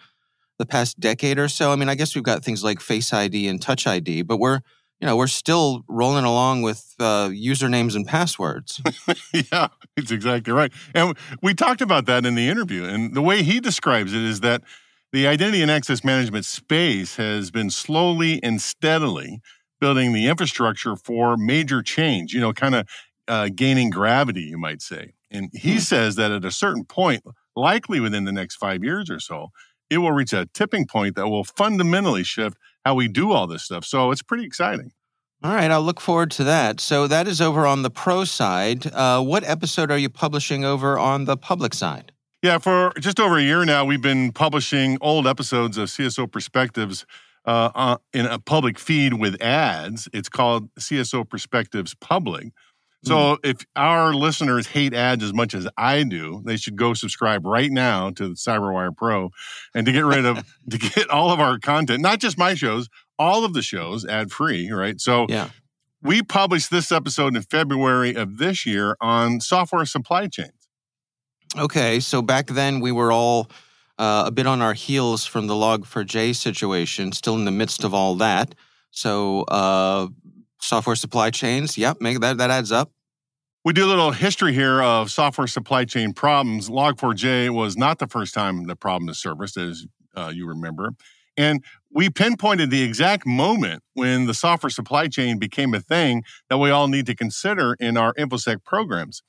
the 0.58 0.66
past 0.66 0.98
decade 1.00 1.38
or 1.38 1.48
so. 1.48 1.72
I 1.72 1.76
mean, 1.76 1.88
I 1.88 1.96
guess 1.96 2.14
we've 2.14 2.24
got 2.24 2.44
things 2.44 2.62
like 2.62 2.80
Face 2.80 3.12
ID 3.12 3.48
and 3.48 3.60
Touch 3.60 3.86
ID, 3.86 4.22
but 4.22 4.38
we're 4.38 4.60
you 5.00 5.06
know, 5.06 5.16
we're 5.16 5.28
still 5.28 5.84
rolling 5.88 6.24
along 6.24 6.62
with 6.62 6.94
uh, 6.98 7.28
usernames 7.28 7.94
and 7.94 8.06
passwords. 8.06 8.80
yeah, 9.52 9.68
it's 9.96 10.10
exactly 10.10 10.52
right. 10.52 10.72
And 10.94 11.16
we 11.42 11.54
talked 11.54 11.80
about 11.80 12.06
that 12.06 12.26
in 12.26 12.34
the 12.34 12.48
interview. 12.48 12.84
And 12.84 13.14
the 13.14 13.22
way 13.22 13.42
he 13.42 13.60
describes 13.60 14.12
it 14.12 14.22
is 14.22 14.40
that 14.40 14.62
the 15.12 15.26
identity 15.26 15.62
and 15.62 15.70
access 15.70 16.02
management 16.02 16.44
space 16.44 17.16
has 17.16 17.50
been 17.50 17.70
slowly 17.70 18.42
and 18.42 18.60
steadily 18.60 19.40
building 19.80 20.12
the 20.12 20.26
infrastructure 20.26 20.96
for 20.96 21.36
major 21.36 21.82
change, 21.82 22.34
you 22.34 22.40
know, 22.40 22.52
kind 22.52 22.74
of 22.74 22.88
uh, 23.28 23.48
gaining 23.54 23.90
gravity, 23.90 24.42
you 24.42 24.58
might 24.58 24.82
say. 24.82 25.12
And 25.30 25.50
he 25.52 25.74
hmm. 25.74 25.78
says 25.78 26.16
that 26.16 26.32
at 26.32 26.44
a 26.44 26.50
certain 26.50 26.84
point, 26.84 27.22
likely 27.54 28.00
within 28.00 28.24
the 28.24 28.32
next 28.32 28.56
five 28.56 28.82
years 28.82 29.10
or 29.10 29.20
so, 29.20 29.48
it 29.90 29.98
will 29.98 30.12
reach 30.12 30.32
a 30.32 30.46
tipping 30.46 30.86
point 30.86 31.16
that 31.16 31.28
will 31.28 31.44
fundamentally 31.44 32.24
shift 32.24 32.58
how 32.84 32.94
we 32.94 33.08
do 33.08 33.32
all 33.32 33.46
this 33.46 33.64
stuff. 33.64 33.84
So 33.84 34.10
it's 34.10 34.22
pretty 34.22 34.44
exciting. 34.44 34.92
All 35.42 35.54
right, 35.54 35.70
I'll 35.70 35.82
look 35.82 36.00
forward 36.00 36.32
to 36.32 36.44
that. 36.44 36.80
So 36.80 37.06
that 37.06 37.28
is 37.28 37.40
over 37.40 37.64
on 37.64 37.82
the 37.82 37.90
pro 37.90 38.24
side. 38.24 38.92
Uh, 38.92 39.22
what 39.22 39.44
episode 39.44 39.90
are 39.90 39.98
you 39.98 40.08
publishing 40.08 40.64
over 40.64 40.98
on 40.98 41.26
the 41.26 41.36
public 41.36 41.74
side? 41.74 42.12
Yeah, 42.42 42.58
for 42.58 42.92
just 42.98 43.20
over 43.20 43.38
a 43.38 43.42
year 43.42 43.64
now, 43.64 43.84
we've 43.84 44.02
been 44.02 44.32
publishing 44.32 44.98
old 45.00 45.26
episodes 45.26 45.76
of 45.76 45.88
CSO 45.88 46.30
Perspectives 46.30 47.06
uh, 47.44 47.70
uh, 47.74 47.96
in 48.12 48.26
a 48.26 48.38
public 48.38 48.78
feed 48.78 49.14
with 49.14 49.40
ads. 49.40 50.08
It's 50.12 50.28
called 50.28 50.72
CSO 50.74 51.28
Perspectives 51.28 51.94
Public. 51.94 52.52
So 53.04 53.14
mm. 53.14 53.38
if 53.44 53.64
our 53.76 54.12
listeners 54.12 54.66
hate 54.66 54.92
ads 54.92 55.22
as 55.22 55.32
much 55.32 55.54
as 55.54 55.68
I 55.76 56.02
do, 56.02 56.42
they 56.44 56.56
should 56.56 56.76
go 56.76 56.94
subscribe 56.94 57.46
right 57.46 57.70
now 57.70 58.10
to 58.10 58.30
CyberWire 58.30 58.96
Pro 58.96 59.30
and 59.74 59.86
to 59.86 59.92
get 59.92 60.04
rid 60.04 60.24
of 60.24 60.44
to 60.70 60.78
get 60.78 61.08
all 61.08 61.30
of 61.30 61.40
our 61.40 61.58
content, 61.58 62.00
not 62.00 62.18
just 62.18 62.38
my 62.38 62.54
shows, 62.54 62.88
all 63.18 63.44
of 63.44 63.54
the 63.54 63.62
shows 63.62 64.04
ad 64.04 64.32
free, 64.32 64.70
right? 64.70 65.00
So 65.00 65.26
yeah. 65.28 65.50
we 66.02 66.22
published 66.22 66.70
this 66.70 66.90
episode 66.90 67.36
in 67.36 67.42
February 67.42 68.14
of 68.14 68.38
this 68.38 68.66
year 68.66 68.96
on 69.00 69.40
software 69.40 69.84
supply 69.84 70.26
chains. 70.26 70.52
Okay, 71.56 72.00
so 72.00 72.20
back 72.20 72.48
then 72.48 72.80
we 72.80 72.92
were 72.92 73.10
all 73.10 73.50
uh, 73.98 74.24
a 74.26 74.30
bit 74.30 74.46
on 74.46 74.60
our 74.60 74.74
heels 74.74 75.24
from 75.24 75.46
the 75.46 75.54
Log4j 75.54 76.34
situation, 76.34 77.12
still 77.12 77.34
in 77.36 77.44
the 77.44 77.50
midst 77.50 77.84
of 77.84 77.94
all 77.94 78.16
that. 78.16 78.54
So 78.90 79.42
uh, 79.42 80.08
software 80.60 80.96
supply 80.96 81.30
chains. 81.30 81.78
Yep, 81.78 82.00
make 82.00 82.20
that 82.20 82.38
that 82.38 82.50
adds 82.50 82.72
up. 82.72 82.90
We 83.64 83.72
do 83.72 83.84
a 83.84 83.86
little 83.86 84.12
history 84.12 84.54
here 84.54 84.80
of 84.80 85.10
software 85.10 85.46
supply 85.46 85.84
chain 85.84 86.12
problems. 86.12 86.70
Log4j 86.70 87.50
was 87.50 87.76
not 87.76 87.98
the 87.98 88.06
first 88.06 88.32
time 88.32 88.66
the 88.66 88.76
problem 88.76 89.08
is 89.08 89.18
surfaced, 89.18 89.56
as 89.56 89.86
uh, 90.16 90.32
you 90.34 90.46
remember. 90.46 90.92
And 91.36 91.62
we 91.90 92.10
pinpointed 92.10 92.70
the 92.70 92.82
exact 92.82 93.26
moment 93.26 93.82
when 93.94 94.26
the 94.26 94.34
software 94.34 94.70
supply 94.70 95.06
chain 95.06 95.38
became 95.38 95.74
a 95.74 95.80
thing 95.80 96.24
that 96.48 96.58
we 96.58 96.70
all 96.70 96.88
need 96.88 97.06
to 97.06 97.14
consider 97.14 97.76
in 97.78 97.96
our 97.96 98.12
InfoSec 98.14 98.64
programs. 98.64 99.22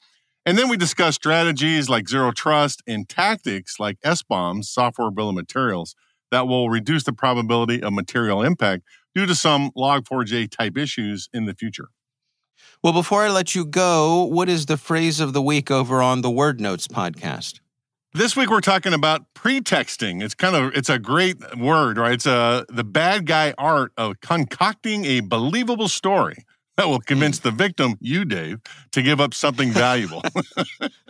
And 0.45 0.57
then 0.57 0.69
we 0.69 0.77
discussed 0.77 1.15
strategies 1.15 1.89
like 1.89 2.09
zero 2.09 2.31
trust 2.31 2.81
and 2.87 3.07
tactics 3.07 3.79
like 3.79 3.99
SBOMs, 4.01 4.65
software 4.65 5.11
bill 5.11 5.29
of 5.29 5.35
materials, 5.35 5.95
that 6.31 6.47
will 6.47 6.69
reduce 6.69 7.03
the 7.03 7.13
probability 7.13 7.81
of 7.81 7.93
material 7.93 8.41
impact 8.41 8.83
due 9.19 9.25
to 9.25 9.35
some 9.35 9.69
Log4j 9.71 10.49
type 10.49 10.77
issues 10.77 11.27
in 11.33 11.43
the 11.43 11.53
future. 11.53 11.89
Well, 12.81 12.93
before 12.93 13.23
I 13.23 13.29
let 13.29 13.53
you 13.53 13.65
go, 13.65 14.23
what 14.23 14.47
is 14.47 14.67
the 14.67 14.77
phrase 14.77 15.19
of 15.19 15.33
the 15.33 15.41
week 15.41 15.69
over 15.69 16.01
on 16.01 16.21
the 16.21 16.29
Word 16.29 16.61
Notes 16.61 16.87
podcast? 16.87 17.59
This 18.13 18.37
week 18.37 18.49
we're 18.49 18.61
talking 18.61 18.93
about 18.93 19.25
pretexting. 19.33 20.21
It's 20.21 20.33
kind 20.33 20.55
of 20.55 20.73
it's 20.73 20.87
a 20.87 20.97
great 20.97 21.57
word, 21.57 21.97
right? 21.97 22.13
It's 22.13 22.25
a 22.25 22.31
uh, 22.31 22.63
the 22.69 22.85
bad 22.85 23.25
guy 23.25 23.53
art 23.57 23.91
of 23.97 24.21
concocting 24.21 25.03
a 25.03 25.19
believable 25.19 25.89
story 25.89 26.45
that 26.79 26.87
will 26.87 27.01
convince 27.01 27.39
the 27.39 27.51
victim, 27.51 27.97
you, 27.99 28.23
Dave, 28.23 28.61
to 28.91 29.01
give 29.01 29.19
up 29.19 29.33
something 29.33 29.71
valuable. 29.71 30.23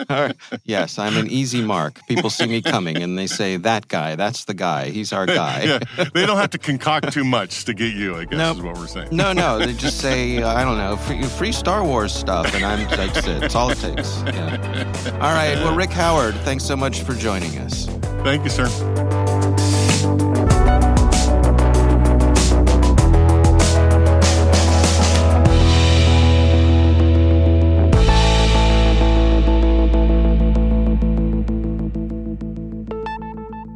yes, 0.63 0.97
I'm 0.97 1.15
an 1.15 1.27
easy 1.29 1.61
mark. 1.61 1.99
People 2.07 2.31
see 2.31 2.47
me 2.47 2.63
coming 2.63 2.97
and 2.97 3.19
they 3.19 3.27
say, 3.27 3.57
that 3.57 3.87
guy, 3.87 4.15
that's 4.15 4.45
the 4.45 4.55
guy. 4.55 4.89
He's 4.89 5.13
our 5.13 5.27
guy. 5.27 5.63
yeah, 5.63 6.05
they 6.15 6.25
don't 6.25 6.37
have 6.37 6.49
to 6.51 6.57
concoct 6.57 7.13
too 7.13 7.23
much 7.23 7.65
to 7.65 7.75
get 7.75 7.93
you, 7.93 8.15
I 8.15 8.25
guess 8.25 8.37
nope. 8.39 8.57
is 8.57 8.63
what 8.63 8.77
we're 8.77 8.87
saying. 8.87 9.09
no, 9.11 9.31
no. 9.31 9.59
They 9.59 9.73
just 9.73 9.99
say, 9.99 10.41
uh, 10.41 10.51
I 10.51 10.63
don't 10.63 10.79
know, 10.79 10.97
free, 10.97 11.21
free, 11.23 11.51
Star 11.51 11.83
Wars 11.83 12.13
stuff. 12.13 12.51
And 12.55 12.65
I'm, 12.65 12.87
that's 12.89 13.27
it. 13.27 13.43
It's 13.43 13.53
all 13.53 13.69
it 13.69 13.77
takes. 13.77 14.23
Yeah. 14.23 15.11
All 15.21 15.33
right. 15.33 15.55
Well, 15.55 15.75
Rick 15.75 15.91
Howard, 15.91 16.33
thanks 16.37 16.63
so 16.63 16.75
much 16.75 17.01
for 17.01 17.13
joining 17.13 17.59
us. 17.59 17.85
Thank 18.23 18.43
you, 18.43 18.49
sir. 18.49 19.08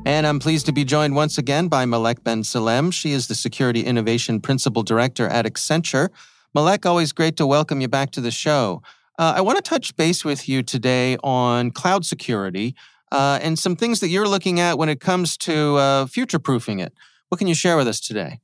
And 0.06 0.28
I'm 0.28 0.40
pleased 0.40 0.66
to 0.66 0.74
be 0.74 0.84
joined 0.84 1.16
once 1.16 1.38
again 1.38 1.70
by 1.70 1.86
Malek 1.86 2.26
Ben 2.26 2.44
Salem. 2.44 2.92
She 2.92 3.14
is 3.14 3.30
the 3.30 3.36
Security 3.36 3.82
Innovation 3.82 4.42
Principal 4.42 4.84
Director 4.84 5.28
at 5.28 5.46
Accenture. 5.46 6.10
Malek, 6.54 6.86
always 6.86 7.14
great 7.14 7.38
to 7.38 7.48
welcome 7.48 7.80
you 7.80 7.88
back 7.88 8.12
to 8.12 8.22
the 8.22 8.30
show. 8.30 8.82
Uh, 9.18 9.34
I 9.38 9.42
want 9.42 9.56
to 9.58 9.62
touch 9.62 9.96
base 9.96 10.26
with 10.26 10.50
you 10.50 10.62
today 10.62 11.16
on 11.24 11.72
cloud 11.72 12.06
security 12.06 12.76
uh, 13.14 13.40
and 13.42 13.58
some 13.58 13.78
things 13.78 14.02
that 14.02 14.10
you're 14.10 14.28
looking 14.28 14.60
at 14.60 14.78
when 14.78 14.90
it 14.90 15.00
comes 15.00 15.38
to 15.38 15.78
uh, 15.78 16.06
future 16.08 16.40
proofing 16.40 16.80
it. 16.80 16.94
What 17.30 17.38
can 17.38 17.48
you 17.48 17.56
share 17.56 17.78
with 17.78 17.88
us 17.88 18.02
today? 18.02 18.42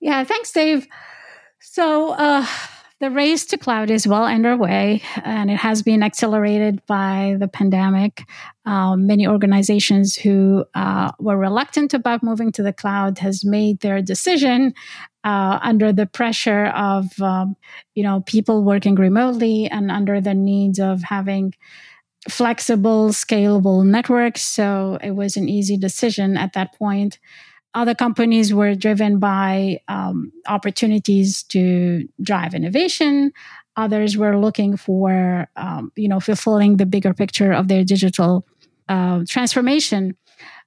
Yeah, 0.00 0.22
thanks, 0.24 0.52
Dave. 0.52 0.86
So, 1.60 2.10
uh, 2.10 2.46
the 3.00 3.10
race 3.10 3.44
to 3.46 3.58
cloud 3.58 3.90
is 3.90 4.06
well 4.06 4.24
underway, 4.24 5.02
and 5.22 5.50
it 5.50 5.58
has 5.58 5.82
been 5.82 6.02
accelerated 6.02 6.84
by 6.86 7.36
the 7.38 7.48
pandemic. 7.48 8.22
Um, 8.64 9.06
many 9.06 9.26
organizations 9.26 10.16
who 10.16 10.64
uh, 10.74 11.12
were 11.18 11.36
reluctant 11.36 11.92
about 11.92 12.22
moving 12.22 12.52
to 12.52 12.62
the 12.62 12.72
cloud 12.72 13.18
has 13.18 13.44
made 13.44 13.80
their 13.80 14.00
decision 14.00 14.72
uh, 15.24 15.58
under 15.62 15.92
the 15.92 16.06
pressure 16.06 16.66
of 16.66 17.20
um, 17.20 17.56
you 17.94 18.02
know 18.02 18.22
people 18.26 18.64
working 18.64 18.94
remotely 18.94 19.66
and 19.66 19.90
under 19.90 20.20
the 20.20 20.34
needs 20.34 20.78
of 20.78 21.02
having 21.02 21.52
flexible, 22.28 23.10
scalable 23.10 23.84
networks. 23.84 24.42
So 24.42 24.98
it 25.02 25.12
was 25.12 25.36
an 25.36 25.48
easy 25.48 25.76
decision 25.76 26.36
at 26.36 26.54
that 26.54 26.74
point. 26.74 27.18
Other 27.76 27.94
companies 27.94 28.54
were 28.54 28.74
driven 28.74 29.18
by 29.18 29.80
um, 29.86 30.32
opportunities 30.48 31.42
to 31.44 32.08
drive 32.22 32.54
innovation. 32.54 33.32
Others 33.76 34.16
were 34.16 34.38
looking 34.38 34.78
for, 34.78 35.46
um, 35.56 35.92
you 35.94 36.08
know, 36.08 36.18
fulfilling 36.18 36.78
the 36.78 36.86
bigger 36.86 37.12
picture 37.12 37.52
of 37.52 37.68
their 37.68 37.84
digital 37.84 38.46
uh, 38.88 39.24
transformation. 39.28 40.16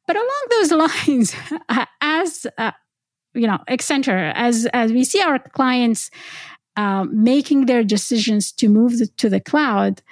But 0.05 0.17
along 0.17 0.43
those 0.51 0.71
lines, 1.07 1.35
as 1.99 2.45
uh, 2.59 2.73
you 3.33 3.47
know, 3.47 3.57
Accenture, 3.67 4.31
as 4.35 4.67
as 4.67 4.93
we 4.93 5.03
see 5.03 5.21
our 5.21 5.39
clients 5.39 6.11
uh, 6.75 7.05
making 7.09 7.65
their 7.65 7.83
decisions 7.83 8.51
to 8.51 8.69
move 8.69 8.93
to 9.17 9.29
the 9.29 9.39
cloud, 9.39 10.03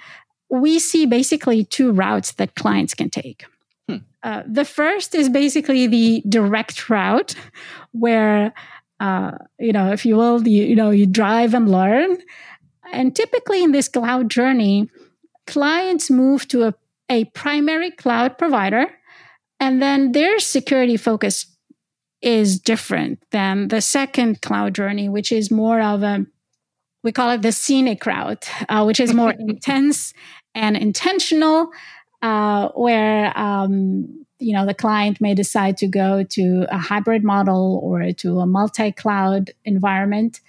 we 0.50 0.80
see 0.80 1.06
basically 1.06 1.64
two 1.64 1.92
routes 1.92 2.32
that 2.32 2.56
clients 2.56 2.94
can 2.94 3.08
take. 3.08 3.44
Uh, 4.28 4.42
the 4.46 4.66
first 4.66 5.14
is 5.14 5.30
basically 5.30 5.86
the 5.86 6.22
direct 6.28 6.90
route, 6.90 7.34
where 7.92 8.52
uh, 9.00 9.32
you 9.58 9.72
know, 9.72 9.90
if 9.90 10.04
you 10.04 10.16
will, 10.16 10.46
you, 10.46 10.64
you 10.64 10.76
know, 10.76 10.90
you 10.90 11.06
drive 11.06 11.54
and 11.54 11.70
learn. 11.70 12.18
And 12.92 13.16
typically 13.16 13.62
in 13.62 13.72
this 13.72 13.88
cloud 13.88 14.30
journey, 14.30 14.90
clients 15.46 16.10
move 16.10 16.46
to 16.48 16.64
a, 16.64 16.74
a 17.08 17.24
primary 17.26 17.90
cloud 17.90 18.36
provider, 18.36 18.90
and 19.60 19.80
then 19.80 20.12
their 20.12 20.38
security 20.40 20.98
focus 20.98 21.46
is 22.20 22.60
different 22.60 23.20
than 23.30 23.68
the 23.68 23.80
second 23.80 24.42
cloud 24.42 24.74
journey, 24.74 25.08
which 25.08 25.32
is 25.32 25.50
more 25.50 25.80
of 25.80 26.02
a 26.02 26.26
we 27.02 27.12
call 27.12 27.30
it 27.30 27.40
the 27.40 27.52
scenic 27.52 28.04
route, 28.04 28.46
uh, 28.68 28.84
which 28.84 29.00
is 29.00 29.14
more 29.14 29.30
intense 29.38 30.12
and 30.54 30.76
intentional, 30.76 31.70
uh, 32.22 32.68
where 32.70 33.36
um, 33.38 34.24
you 34.38 34.52
know 34.52 34.66
the 34.66 34.74
client 34.74 35.20
may 35.20 35.34
decide 35.34 35.76
to 35.78 35.86
go 35.86 36.22
to 36.22 36.66
a 36.70 36.78
hybrid 36.78 37.24
model 37.24 37.80
or 37.82 38.12
to 38.12 38.40
a 38.40 38.46
multi-cloud 38.46 39.50
environment, 39.64 40.40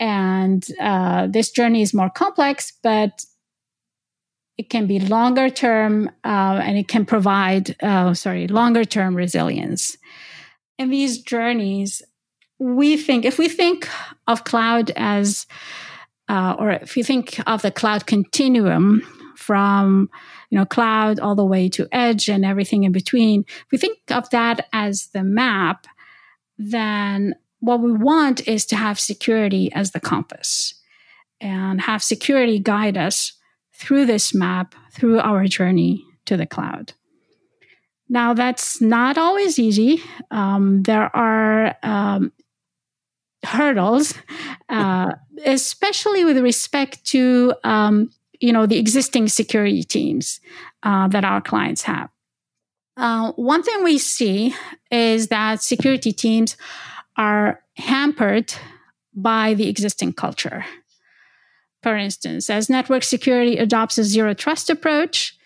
and 0.00 0.66
uh, 0.80 1.26
this 1.26 1.50
journey 1.50 1.82
is 1.82 1.94
more 1.94 2.10
complex, 2.10 2.72
but 2.82 3.24
it 4.56 4.70
can 4.70 4.86
be 4.86 4.98
longer 4.98 5.48
term 5.48 6.10
uh, 6.24 6.60
and 6.62 6.76
it 6.76 6.88
can 6.88 7.06
provide 7.06 7.76
uh, 7.82 8.12
sorry 8.14 8.48
longer 8.48 8.84
term 8.84 9.14
resilience. 9.14 9.96
In 10.78 10.90
these 10.90 11.18
journeys 11.18 12.02
we 12.58 12.96
think 12.96 13.24
if 13.24 13.38
we 13.38 13.48
think 13.48 13.88
of 14.26 14.44
cloud 14.44 14.90
as 14.96 15.46
uh, 16.28 16.56
or 16.58 16.72
if 16.72 16.96
you 16.96 17.04
think 17.04 17.40
of 17.46 17.62
the 17.62 17.70
cloud 17.70 18.06
continuum 18.06 19.02
from 19.48 20.10
you 20.50 20.58
know 20.58 20.66
cloud 20.66 21.18
all 21.18 21.34
the 21.34 21.50
way 21.54 21.70
to 21.70 21.88
edge 21.90 22.28
and 22.28 22.44
everything 22.44 22.84
in 22.84 22.92
between. 22.92 23.44
If 23.48 23.72
we 23.72 23.78
think 23.78 23.98
of 24.10 24.28
that 24.30 24.68
as 24.74 25.08
the 25.14 25.24
map 25.24 25.86
then 26.58 27.34
what 27.60 27.80
we 27.80 27.92
want 27.92 28.46
is 28.46 28.66
to 28.66 28.76
have 28.76 29.00
security 29.00 29.72
as 29.72 29.92
the 29.92 30.00
compass 30.00 30.74
and 31.40 31.80
have 31.80 32.02
security 32.02 32.58
guide 32.58 32.98
us 32.98 33.32
through 33.74 34.06
this 34.06 34.34
map 34.34 34.74
through 34.92 35.20
our 35.20 35.46
journey 35.46 36.04
to 36.26 36.36
the 36.36 36.46
cloud. 36.46 36.92
Now 38.08 38.34
that's 38.34 38.80
not 38.80 39.16
always 39.16 39.58
easy. 39.58 40.02
Um, 40.30 40.82
there 40.82 41.14
are 41.16 41.76
um, 41.82 42.32
hurdles, 43.44 44.14
uh, 44.68 45.12
especially 45.44 46.24
with 46.24 46.38
respect 46.38 47.04
to 47.06 47.54
um, 47.64 48.10
you 48.40 48.52
know 48.52 48.66
the 48.66 48.78
existing 48.78 49.28
security 49.28 49.82
teams 49.82 50.40
uh, 50.82 51.08
that 51.08 51.24
our 51.24 51.40
clients 51.40 51.82
have. 51.82 52.10
Uh, 52.96 53.32
one 53.32 53.62
thing 53.62 53.84
we 53.84 53.98
see 53.98 54.54
is 54.90 55.28
that 55.28 55.62
security 55.62 56.12
teams 56.12 56.56
are 57.16 57.60
hampered 57.76 58.52
by 59.14 59.54
the 59.54 59.68
existing 59.68 60.12
culture. 60.12 60.64
For 61.82 61.96
instance, 61.96 62.50
as 62.50 62.68
network 62.68 63.04
security 63.04 63.56
adopts 63.56 63.98
a 63.98 64.04
zero 64.04 64.34
trust 64.34 64.68
approach, 64.68 65.38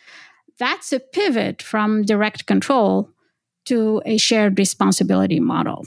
that's 0.59 0.92
a 0.92 1.00
pivot 1.00 1.61
from 1.61 2.05
direct 2.05 2.46
control 2.46 3.11
to 3.66 4.02
a 4.07 4.16
shared 4.16 4.59
responsibility 4.59 5.40
model. 5.40 5.85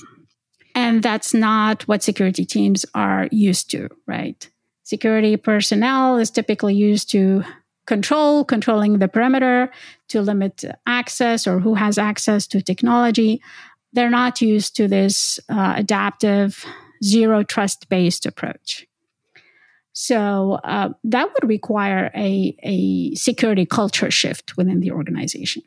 And 0.76 1.02
that's 1.02 1.34
not 1.34 1.84
what 1.84 2.04
security 2.04 2.46
teams 2.46 2.86
are 2.94 3.28
used 3.32 3.72
to, 3.72 3.90
right? 4.06 4.50
Security 4.86 5.36
personnel 5.36 6.18
is 6.18 6.30
typically 6.30 6.76
used 6.76 7.10
to 7.10 7.44
control, 7.88 8.46
controlling 8.46 9.00
the 9.00 9.08
perimeter, 9.08 9.72
to 10.10 10.22
limit 10.22 10.64
access 10.86 11.48
or 11.48 11.60
who 11.60 11.74
has 11.74 11.98
access 11.98 12.46
to 12.46 12.62
technology. 12.62 13.42
They're 13.94 14.12
not 14.12 14.44
used 14.44 14.76
to 14.76 14.88
this 14.88 15.40
uh, 15.50 15.74
adaptive, 15.76 16.64
zero 17.04 17.42
trust 17.42 17.90
based 17.90 18.28
approach. 18.28 18.86
So 19.94 20.60
uh, 20.64 20.90
that 21.04 21.30
would 21.34 21.50
require 21.50 22.12
a, 22.14 22.56
a 22.62 23.16
security 23.16 23.66
culture 23.66 24.12
shift 24.12 24.56
within 24.56 24.82
the 24.82 24.92
organization. 24.92 25.64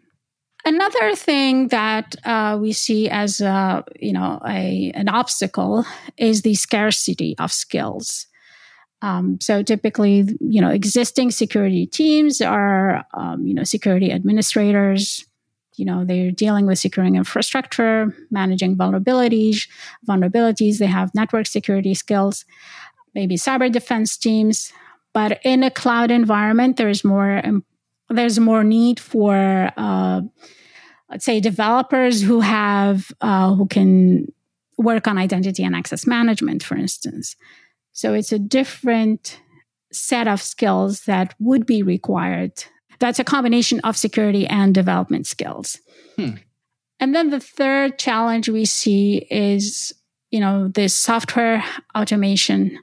Another 0.65 1.17
thing 1.17 1.69
that 1.69 2.15
uh, 2.25 2.57
we 2.61 2.73
see 2.73 3.09
as 3.09 3.41
uh, 3.41 3.83
you 3.99 4.13
know 4.13 4.41
a, 4.47 4.93
an 4.95 5.09
obstacle 5.09 5.85
is 6.17 6.43
the 6.43 6.55
scarcity 6.55 7.35
of 7.39 7.53
skills. 7.53 8.29
Um, 9.01 9.39
so 9.41 9.63
typically, 9.63 10.37
you 10.41 10.61
know, 10.61 10.71
existing 10.71 11.31
security 11.31 11.87
teams 11.87 12.41
are 12.41 13.05
um, 13.15 13.47
you 13.47 13.55
know 13.55 13.65
security 13.65 14.13
administrators. 14.13 15.25
You 15.77 15.85
know, 15.85 16.05
they're 16.05 16.33
dealing 16.33 16.67
with 16.67 16.81
securing 16.81 17.15
infrastructure, 17.15 18.13
managing 18.31 18.77
vulnerabilities. 18.77 19.69
Vulnerabilities. 20.09 20.79
They 20.79 20.87
have 20.87 21.15
network 21.15 21.47
security 21.47 21.95
skills, 21.95 22.45
maybe 23.15 23.37
cyber 23.37 23.71
defense 23.71 24.17
teams. 24.17 24.73
But 25.15 25.41
in 25.45 25.63
a 25.63 25.71
cloud 25.71 26.11
environment, 26.11 26.77
there 26.77 26.89
is 26.89 27.05
more 27.05 27.41
um, 27.47 27.65
there's 28.11 28.41
more 28.41 28.65
need 28.65 28.99
for 28.99 29.71
uh, 29.77 30.23
let's 31.11 31.25
say 31.25 31.41
developers 31.41 32.23
who 32.23 32.41
have 32.41 33.13
uh, 33.21 33.55
who 33.55 33.67
can 33.67 34.27
work 34.77 35.07
on 35.07 35.19
identity 35.19 35.65
and 35.65 35.75
access 35.75 36.07
management 36.07 36.63
for 36.63 36.77
instance 36.77 37.37
so 37.99 38.15
it's 38.15 38.31
a 38.31 38.39
different 38.39 39.41
set 39.91 40.29
of 40.29 40.41
skills 40.41 41.01
that 41.07 41.35
would 41.41 41.67
be 41.67 41.83
required. 41.83 42.53
That's 43.01 43.19
a 43.19 43.25
combination 43.25 43.81
of 43.81 43.97
security 43.97 44.47
and 44.47 44.73
development 44.73 45.27
skills. 45.27 45.81
Hmm. 46.15 46.35
and 47.01 47.13
then 47.13 47.31
the 47.31 47.41
third 47.41 47.99
challenge 47.99 48.49
we 48.49 48.65
see 48.65 49.27
is 49.31 49.93
you 50.31 50.39
know 50.39 50.69
the 50.69 50.89
software 50.89 51.65
automation 51.97 52.79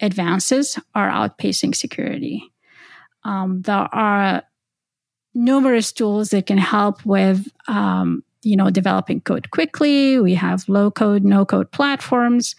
advances 0.00 0.78
are 0.94 1.08
outpacing 1.08 1.74
security. 1.74 2.52
Um, 3.24 3.62
there 3.62 3.88
are 3.94 4.42
numerous 5.34 5.92
tools 5.92 6.28
that 6.30 6.44
can 6.46 6.58
help 6.58 7.06
with 7.06 7.48
um, 7.68 8.22
you 8.42 8.56
know 8.56 8.68
developing 8.68 9.22
code 9.22 9.50
quickly. 9.50 10.18
We 10.20 10.34
have 10.34 10.68
low 10.68 10.90
code 10.90 11.24
no 11.24 11.46
code 11.46 11.70
platforms 11.72 12.54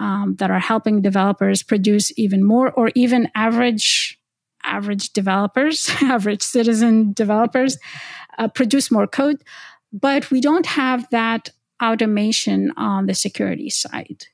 um, 0.00 0.34
that 0.38 0.50
are 0.50 0.58
helping 0.58 1.00
developers 1.00 1.62
produce 1.62 2.12
even 2.18 2.42
more 2.42 2.72
or 2.72 2.90
even 2.96 3.28
average 3.36 4.18
average 4.64 5.12
developers 5.12 5.88
average 6.02 6.42
citizen 6.42 7.12
developers 7.12 7.78
uh, 8.38 8.48
produce 8.48 8.90
more 8.90 9.06
code 9.06 9.42
but 9.92 10.30
we 10.30 10.40
don't 10.40 10.66
have 10.66 11.08
that 11.10 11.50
automation 11.82 12.72
on 12.76 13.06
the 13.06 13.14
security 13.14 13.70
side 13.70 14.26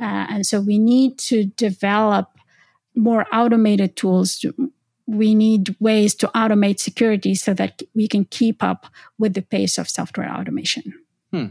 uh, 0.00 0.26
and 0.30 0.46
so 0.46 0.60
we 0.60 0.78
need 0.78 1.18
to 1.18 1.44
develop 1.44 2.30
more 2.96 3.26
automated 3.32 3.96
tools 3.96 4.38
to, 4.38 4.54
we 5.06 5.34
need 5.34 5.76
ways 5.80 6.14
to 6.14 6.28
automate 6.28 6.80
security 6.80 7.34
so 7.34 7.52
that 7.54 7.82
we 7.94 8.08
can 8.08 8.24
keep 8.24 8.62
up 8.62 8.86
with 9.18 9.34
the 9.34 9.42
pace 9.42 9.78
of 9.78 9.88
software 9.88 10.30
automation. 10.30 10.94
Hmm. 11.30 11.46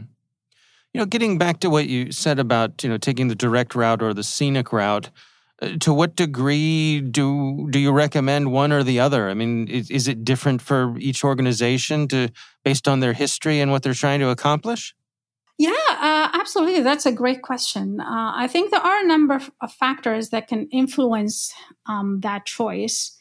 You 0.94 1.00
know, 1.00 1.06
getting 1.06 1.38
back 1.38 1.58
to 1.60 1.70
what 1.70 1.88
you 1.88 2.12
said 2.12 2.38
about 2.38 2.84
you 2.84 2.88
know 2.88 2.98
taking 2.98 3.26
the 3.26 3.34
direct 3.34 3.74
route 3.74 4.00
or 4.00 4.14
the 4.14 4.22
scenic 4.22 4.72
route, 4.72 5.10
uh, 5.60 5.70
to 5.80 5.92
what 5.92 6.14
degree 6.14 7.00
do 7.00 7.66
do 7.70 7.80
you 7.80 7.90
recommend 7.90 8.52
one 8.52 8.72
or 8.72 8.84
the 8.84 9.00
other? 9.00 9.28
I 9.28 9.34
mean, 9.34 9.66
is, 9.66 9.90
is 9.90 10.06
it 10.06 10.24
different 10.24 10.62
for 10.62 10.96
each 10.98 11.24
organization 11.24 12.06
to 12.08 12.30
based 12.64 12.86
on 12.86 13.00
their 13.00 13.12
history 13.12 13.60
and 13.60 13.72
what 13.72 13.82
they're 13.82 13.92
trying 13.92 14.20
to 14.20 14.28
accomplish? 14.28 14.94
Yeah, 15.58 15.70
uh, 15.90 16.30
absolutely. 16.32 16.82
That's 16.82 17.06
a 17.06 17.12
great 17.12 17.42
question. 17.42 18.00
Uh, 18.00 18.32
I 18.34 18.48
think 18.48 18.70
there 18.70 18.80
are 18.80 19.04
a 19.04 19.06
number 19.06 19.40
of 19.60 19.72
factors 19.72 20.30
that 20.30 20.48
can 20.48 20.68
influence 20.70 21.52
um, 21.86 22.20
that 22.20 22.46
choice. 22.46 23.16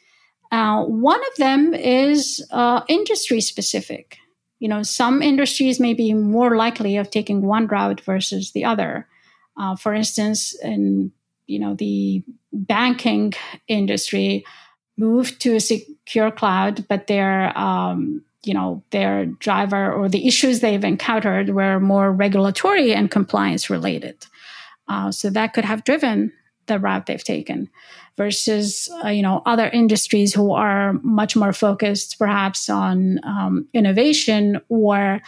Uh, 0.52 0.84
one 0.84 1.20
of 1.20 1.36
them 1.38 1.74
is 1.74 2.46
uh, 2.52 2.82
industry 2.88 3.42
specific. 3.42 4.18
You 4.64 4.70
know, 4.70 4.82
some 4.82 5.22
industries 5.22 5.78
may 5.78 5.94
be 5.94 6.14
more 6.14 6.56
likely 6.56 6.96
of 6.96 7.10
taking 7.10 7.42
one 7.42 7.68
route 7.68 8.00
versus 8.00 8.54
the 8.54 8.64
other. 8.64 9.10
Uh, 9.58 9.76
for 9.76 9.94
instance, 9.94 10.56
in 10.64 11.12
you 11.48 11.60
know 11.60 11.74
the 11.74 12.24
banking 12.54 13.34
industry, 13.68 14.46
moved 14.96 15.42
to 15.42 15.56
a 15.56 15.60
secure 15.60 16.32
cloud, 16.32 16.88
but 16.88 17.08
their 17.08 17.52
um, 17.58 18.24
you 18.46 18.54
know 18.54 18.82
their 18.92 19.26
driver 19.26 19.92
or 19.92 20.08
the 20.08 20.26
issues 20.26 20.62
they've 20.62 20.86
encountered 20.86 21.50
were 21.50 21.82
more 21.82 22.14
regulatory 22.14 22.94
and 22.94 23.12
compliance 23.12 23.70
related. 23.70 24.26
Uh, 24.88 25.12
so 25.12 25.30
that 25.30 25.52
could 25.52 25.66
have 25.66 25.84
driven 25.84 26.32
the 26.68 26.80
route 26.80 27.06
they've 27.06 27.24
taken 27.24 27.70
versus 28.18 28.90
uh, 29.04 29.10
you 29.10 29.22
know 29.22 29.42
other 29.46 29.68
industries 29.70 30.34
who 30.34 30.52
are 30.52 30.94
much 31.04 31.36
more 31.36 31.54
focused 31.54 32.20
perhaps 32.20 32.70
on 32.70 33.20
um, 33.24 33.68
innovation 33.74 34.60
or 34.70 35.22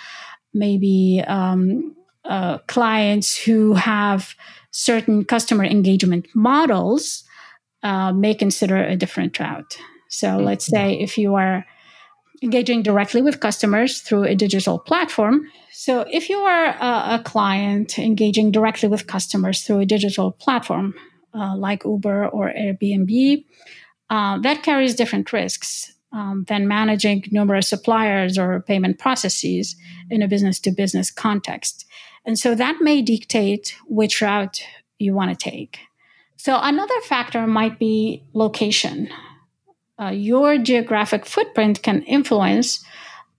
maybe 0.54 1.24
um, 1.28 1.96
uh, 2.26 2.58
clients 2.68 3.38
who 3.38 3.74
have 3.74 4.36
certain 4.72 5.24
customer 5.24 5.64
engagement 5.64 6.28
models 6.34 7.24
uh, 7.84 8.12
may 8.12 8.34
consider 8.34 8.78
a 8.78 8.96
different 8.96 9.40
route. 9.40 9.78
So 10.10 10.28
mm-hmm. 10.28 10.46
let's 10.46 10.66
say 10.66 11.00
if 11.00 11.18
you 11.18 11.36
are 11.36 11.66
engaging 12.42 12.84
directly 12.84 13.22
with 13.22 13.40
customers 13.40 14.02
through 14.02 14.24
a 14.24 14.36
digital 14.36 14.78
platform. 14.78 15.50
So 15.72 16.06
if 16.12 16.30
you 16.30 16.38
are 16.38 16.66
a, 16.66 17.16
a 17.16 17.22
client 17.24 17.98
engaging 17.98 18.52
directly 18.52 18.90
with 18.90 19.08
customers 19.08 19.64
through 19.64 19.80
a 19.80 19.86
digital 19.86 20.32
platform 20.32 20.96
uh, 21.38 21.56
like 21.58 21.84
Uber 21.84 22.28
or 22.28 22.52
Airbnb, 22.52 23.46
uh, 24.10 24.38
that 24.40 24.64
carries 24.64 24.96
different 24.96 25.34
risks 25.34 25.92
um, 26.14 26.46
than 26.48 26.68
managing 26.68 27.26
numerous 27.32 27.68
suppliers 27.68 28.38
or 28.38 28.62
payment 28.62 29.00
processes 29.00 29.76
in 30.10 30.22
a 30.22 30.28
business 30.28 30.60
to 30.62 30.72
business 30.72 31.12
context. 31.12 31.86
And 32.26 32.40
so 32.40 32.56
that 32.56 32.78
may 32.82 33.02
dictate 33.02 33.76
which 33.88 34.22
route 34.22 34.62
you 34.98 35.14
want 35.14 35.38
to 35.38 35.52
take. 35.52 35.80
So 36.38 36.58
another 36.62 37.00
factor 37.02 37.46
might 37.48 37.80
be 37.80 38.24
location. 38.34 39.10
Uh, 40.00 40.10
your 40.10 40.58
geographic 40.58 41.26
footprint 41.26 41.82
can 41.82 42.02
influence 42.04 42.84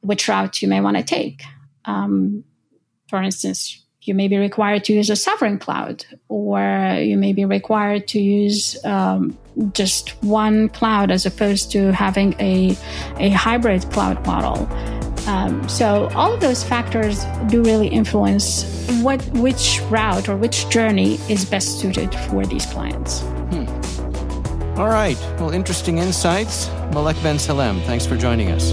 which 0.00 0.28
route 0.28 0.62
you 0.62 0.68
may 0.68 0.80
want 0.80 0.96
to 0.96 1.02
take. 1.02 1.42
Um, 1.84 2.44
for 3.08 3.22
instance, 3.22 3.85
you 4.06 4.14
may 4.14 4.28
be 4.28 4.36
required 4.36 4.84
to 4.84 4.92
use 4.92 5.10
a 5.10 5.16
sovereign 5.16 5.58
cloud, 5.58 6.04
or 6.28 6.60
you 7.00 7.16
may 7.16 7.32
be 7.32 7.44
required 7.44 8.06
to 8.08 8.20
use 8.20 8.82
um, 8.84 9.36
just 9.72 10.10
one 10.22 10.68
cloud 10.70 11.10
as 11.10 11.26
opposed 11.26 11.72
to 11.72 11.92
having 11.92 12.34
a, 12.40 12.76
a 13.18 13.30
hybrid 13.30 13.82
cloud 13.90 14.24
model. 14.26 14.68
Um, 15.28 15.68
so 15.68 16.08
all 16.14 16.32
of 16.32 16.40
those 16.40 16.62
factors 16.62 17.24
do 17.48 17.62
really 17.62 17.88
influence 17.88 18.64
what 19.02 19.20
which 19.34 19.80
route 19.90 20.28
or 20.28 20.36
which 20.36 20.68
journey 20.68 21.14
is 21.28 21.44
best 21.44 21.80
suited 21.80 22.14
for 22.14 22.46
these 22.46 22.64
clients. 22.66 23.20
Hmm. 23.50 23.66
All 24.78 24.88
right. 24.88 25.18
Well, 25.40 25.50
interesting 25.50 25.98
insights. 25.98 26.68
Malek 26.92 27.20
Ben 27.22 27.38
Salem, 27.38 27.80
thanks 27.82 28.06
for 28.06 28.16
joining 28.16 28.50
us. 28.50 28.72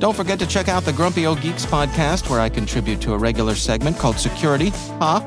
Don't 0.00 0.16
forget 0.16 0.38
to 0.38 0.46
check 0.46 0.68
out 0.68 0.84
the 0.84 0.94
Grumpy 0.94 1.26
Old 1.26 1.42
Geeks 1.42 1.66
podcast, 1.66 2.30
where 2.30 2.40
I 2.40 2.48
contribute 2.48 3.02
to 3.02 3.12
a 3.12 3.18
regular 3.18 3.54
segment 3.54 3.98
called 3.98 4.16
Security. 4.16 4.70
Huh? 4.98 5.20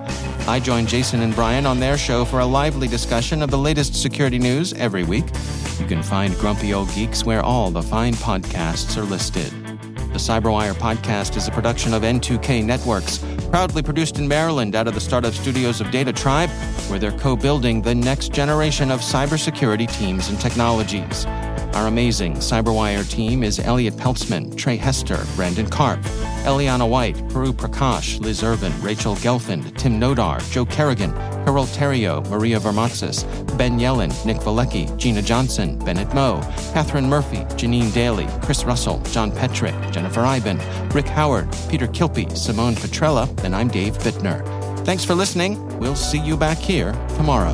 I 0.48 0.60
join 0.60 0.88
Jason 0.88 1.22
and 1.22 1.36
Brian 1.36 1.68
on 1.68 1.80
their 1.80 1.96
show 1.96 2.26
for 2.26 2.40
a 2.40 2.46
lively 2.48 2.88
discussion 2.88 3.44
of 3.44 3.52
the 3.52 3.58
latest 3.58 3.94
security 3.94 4.40
news 4.40 4.74
every 4.74 5.04
week. 5.04 5.26
You 5.80 5.86
can 5.86 6.02
find 6.02 6.36
Grumpy 6.40 6.74
Old 6.74 6.92
Geeks 6.96 7.24
where 7.24 7.44
all 7.44 7.70
the 7.70 7.84
fine 7.84 8.16
podcasts 8.16 8.98
are 8.98 9.04
listed. 9.04 9.52
The 10.12 10.18
Cyberwire 10.18 10.74
podcast 10.74 11.38
is 11.38 11.48
a 11.48 11.52
production 11.52 11.94
of 11.94 12.02
N2K 12.02 12.66
Networks, 12.66 13.20
proudly 13.52 13.84
produced 13.84 14.18
in 14.18 14.28
Maryland 14.28 14.74
out 14.74 14.88
of 14.88 14.96
the 14.96 15.02
startup 15.02 15.36
studios 15.36 15.82
of 15.82 15.92
Data 15.92 16.12
Tribe, 16.12 16.50
where 16.90 16.98
they're 16.98 17.12
co 17.20 17.36
building 17.36 17.84
the 17.84 17.94
next 17.94 18.34
generation 18.34 18.90
of 18.90 19.02
cybersecurity 19.02 19.88
teams 20.00 20.30
and 20.30 20.42
technologies. 20.42 21.28
Our 21.74 21.88
amazing 21.88 22.36
Cyberwire 22.36 23.10
team 23.10 23.44
is 23.44 23.60
Elliot 23.60 23.96
Peltzman, 23.96 24.56
Trey 24.56 24.78
Hester, 24.78 25.20
Brandon 25.36 25.68
Karp, 25.68 26.00
Eliana 26.46 26.88
White, 26.88 27.16
Puru 27.30 27.52
Prakash, 27.52 28.20
Liz 28.20 28.44
Irvin, 28.44 28.72
Rachel 28.82 29.16
Gelfand, 29.16 29.76
Tim 29.76 30.00
Nodar, 30.00 30.40
Joe 30.52 30.66
Kerrigan, 30.66 31.12
Carole 31.46 31.66
Theriault, 31.66 32.30
Maria 32.30 32.60
Varmazis, 32.60 33.26
Ben 33.58 33.80
Yellen, 33.80 34.14
Nick 34.24 34.38
Veliky, 34.38 34.96
Gina 34.98 35.22
Johnson, 35.22 35.80
Bennett 35.80 36.14
Moe, 36.14 36.42
Catherine 36.74 37.10
Murphy, 37.10 37.38
Janine 37.56 37.92
Daly, 37.92 38.28
Chris 38.44 38.66
Russell, 38.66 39.00
John 39.12 39.32
Petrik, 39.32 39.92
Jennifer 39.92 40.22
Eiben, 40.22 40.60
Rick 40.90 41.08
Howard, 41.08 41.48
Peter 41.70 41.88
Kilpie, 41.88 42.38
Simone 42.38 42.76
Petrella, 42.76 43.28
and 43.44 43.56
I'm 43.56 43.68
Dave 43.68 43.98
Bittner. 43.98 44.46
Thanks 44.86 45.04
for 45.04 45.16
listening. 45.16 45.80
We'll 45.80 45.96
see 45.96 46.20
you 46.20 46.38
back 46.38 46.60
here 46.60 46.92
tomorrow. 47.16 47.54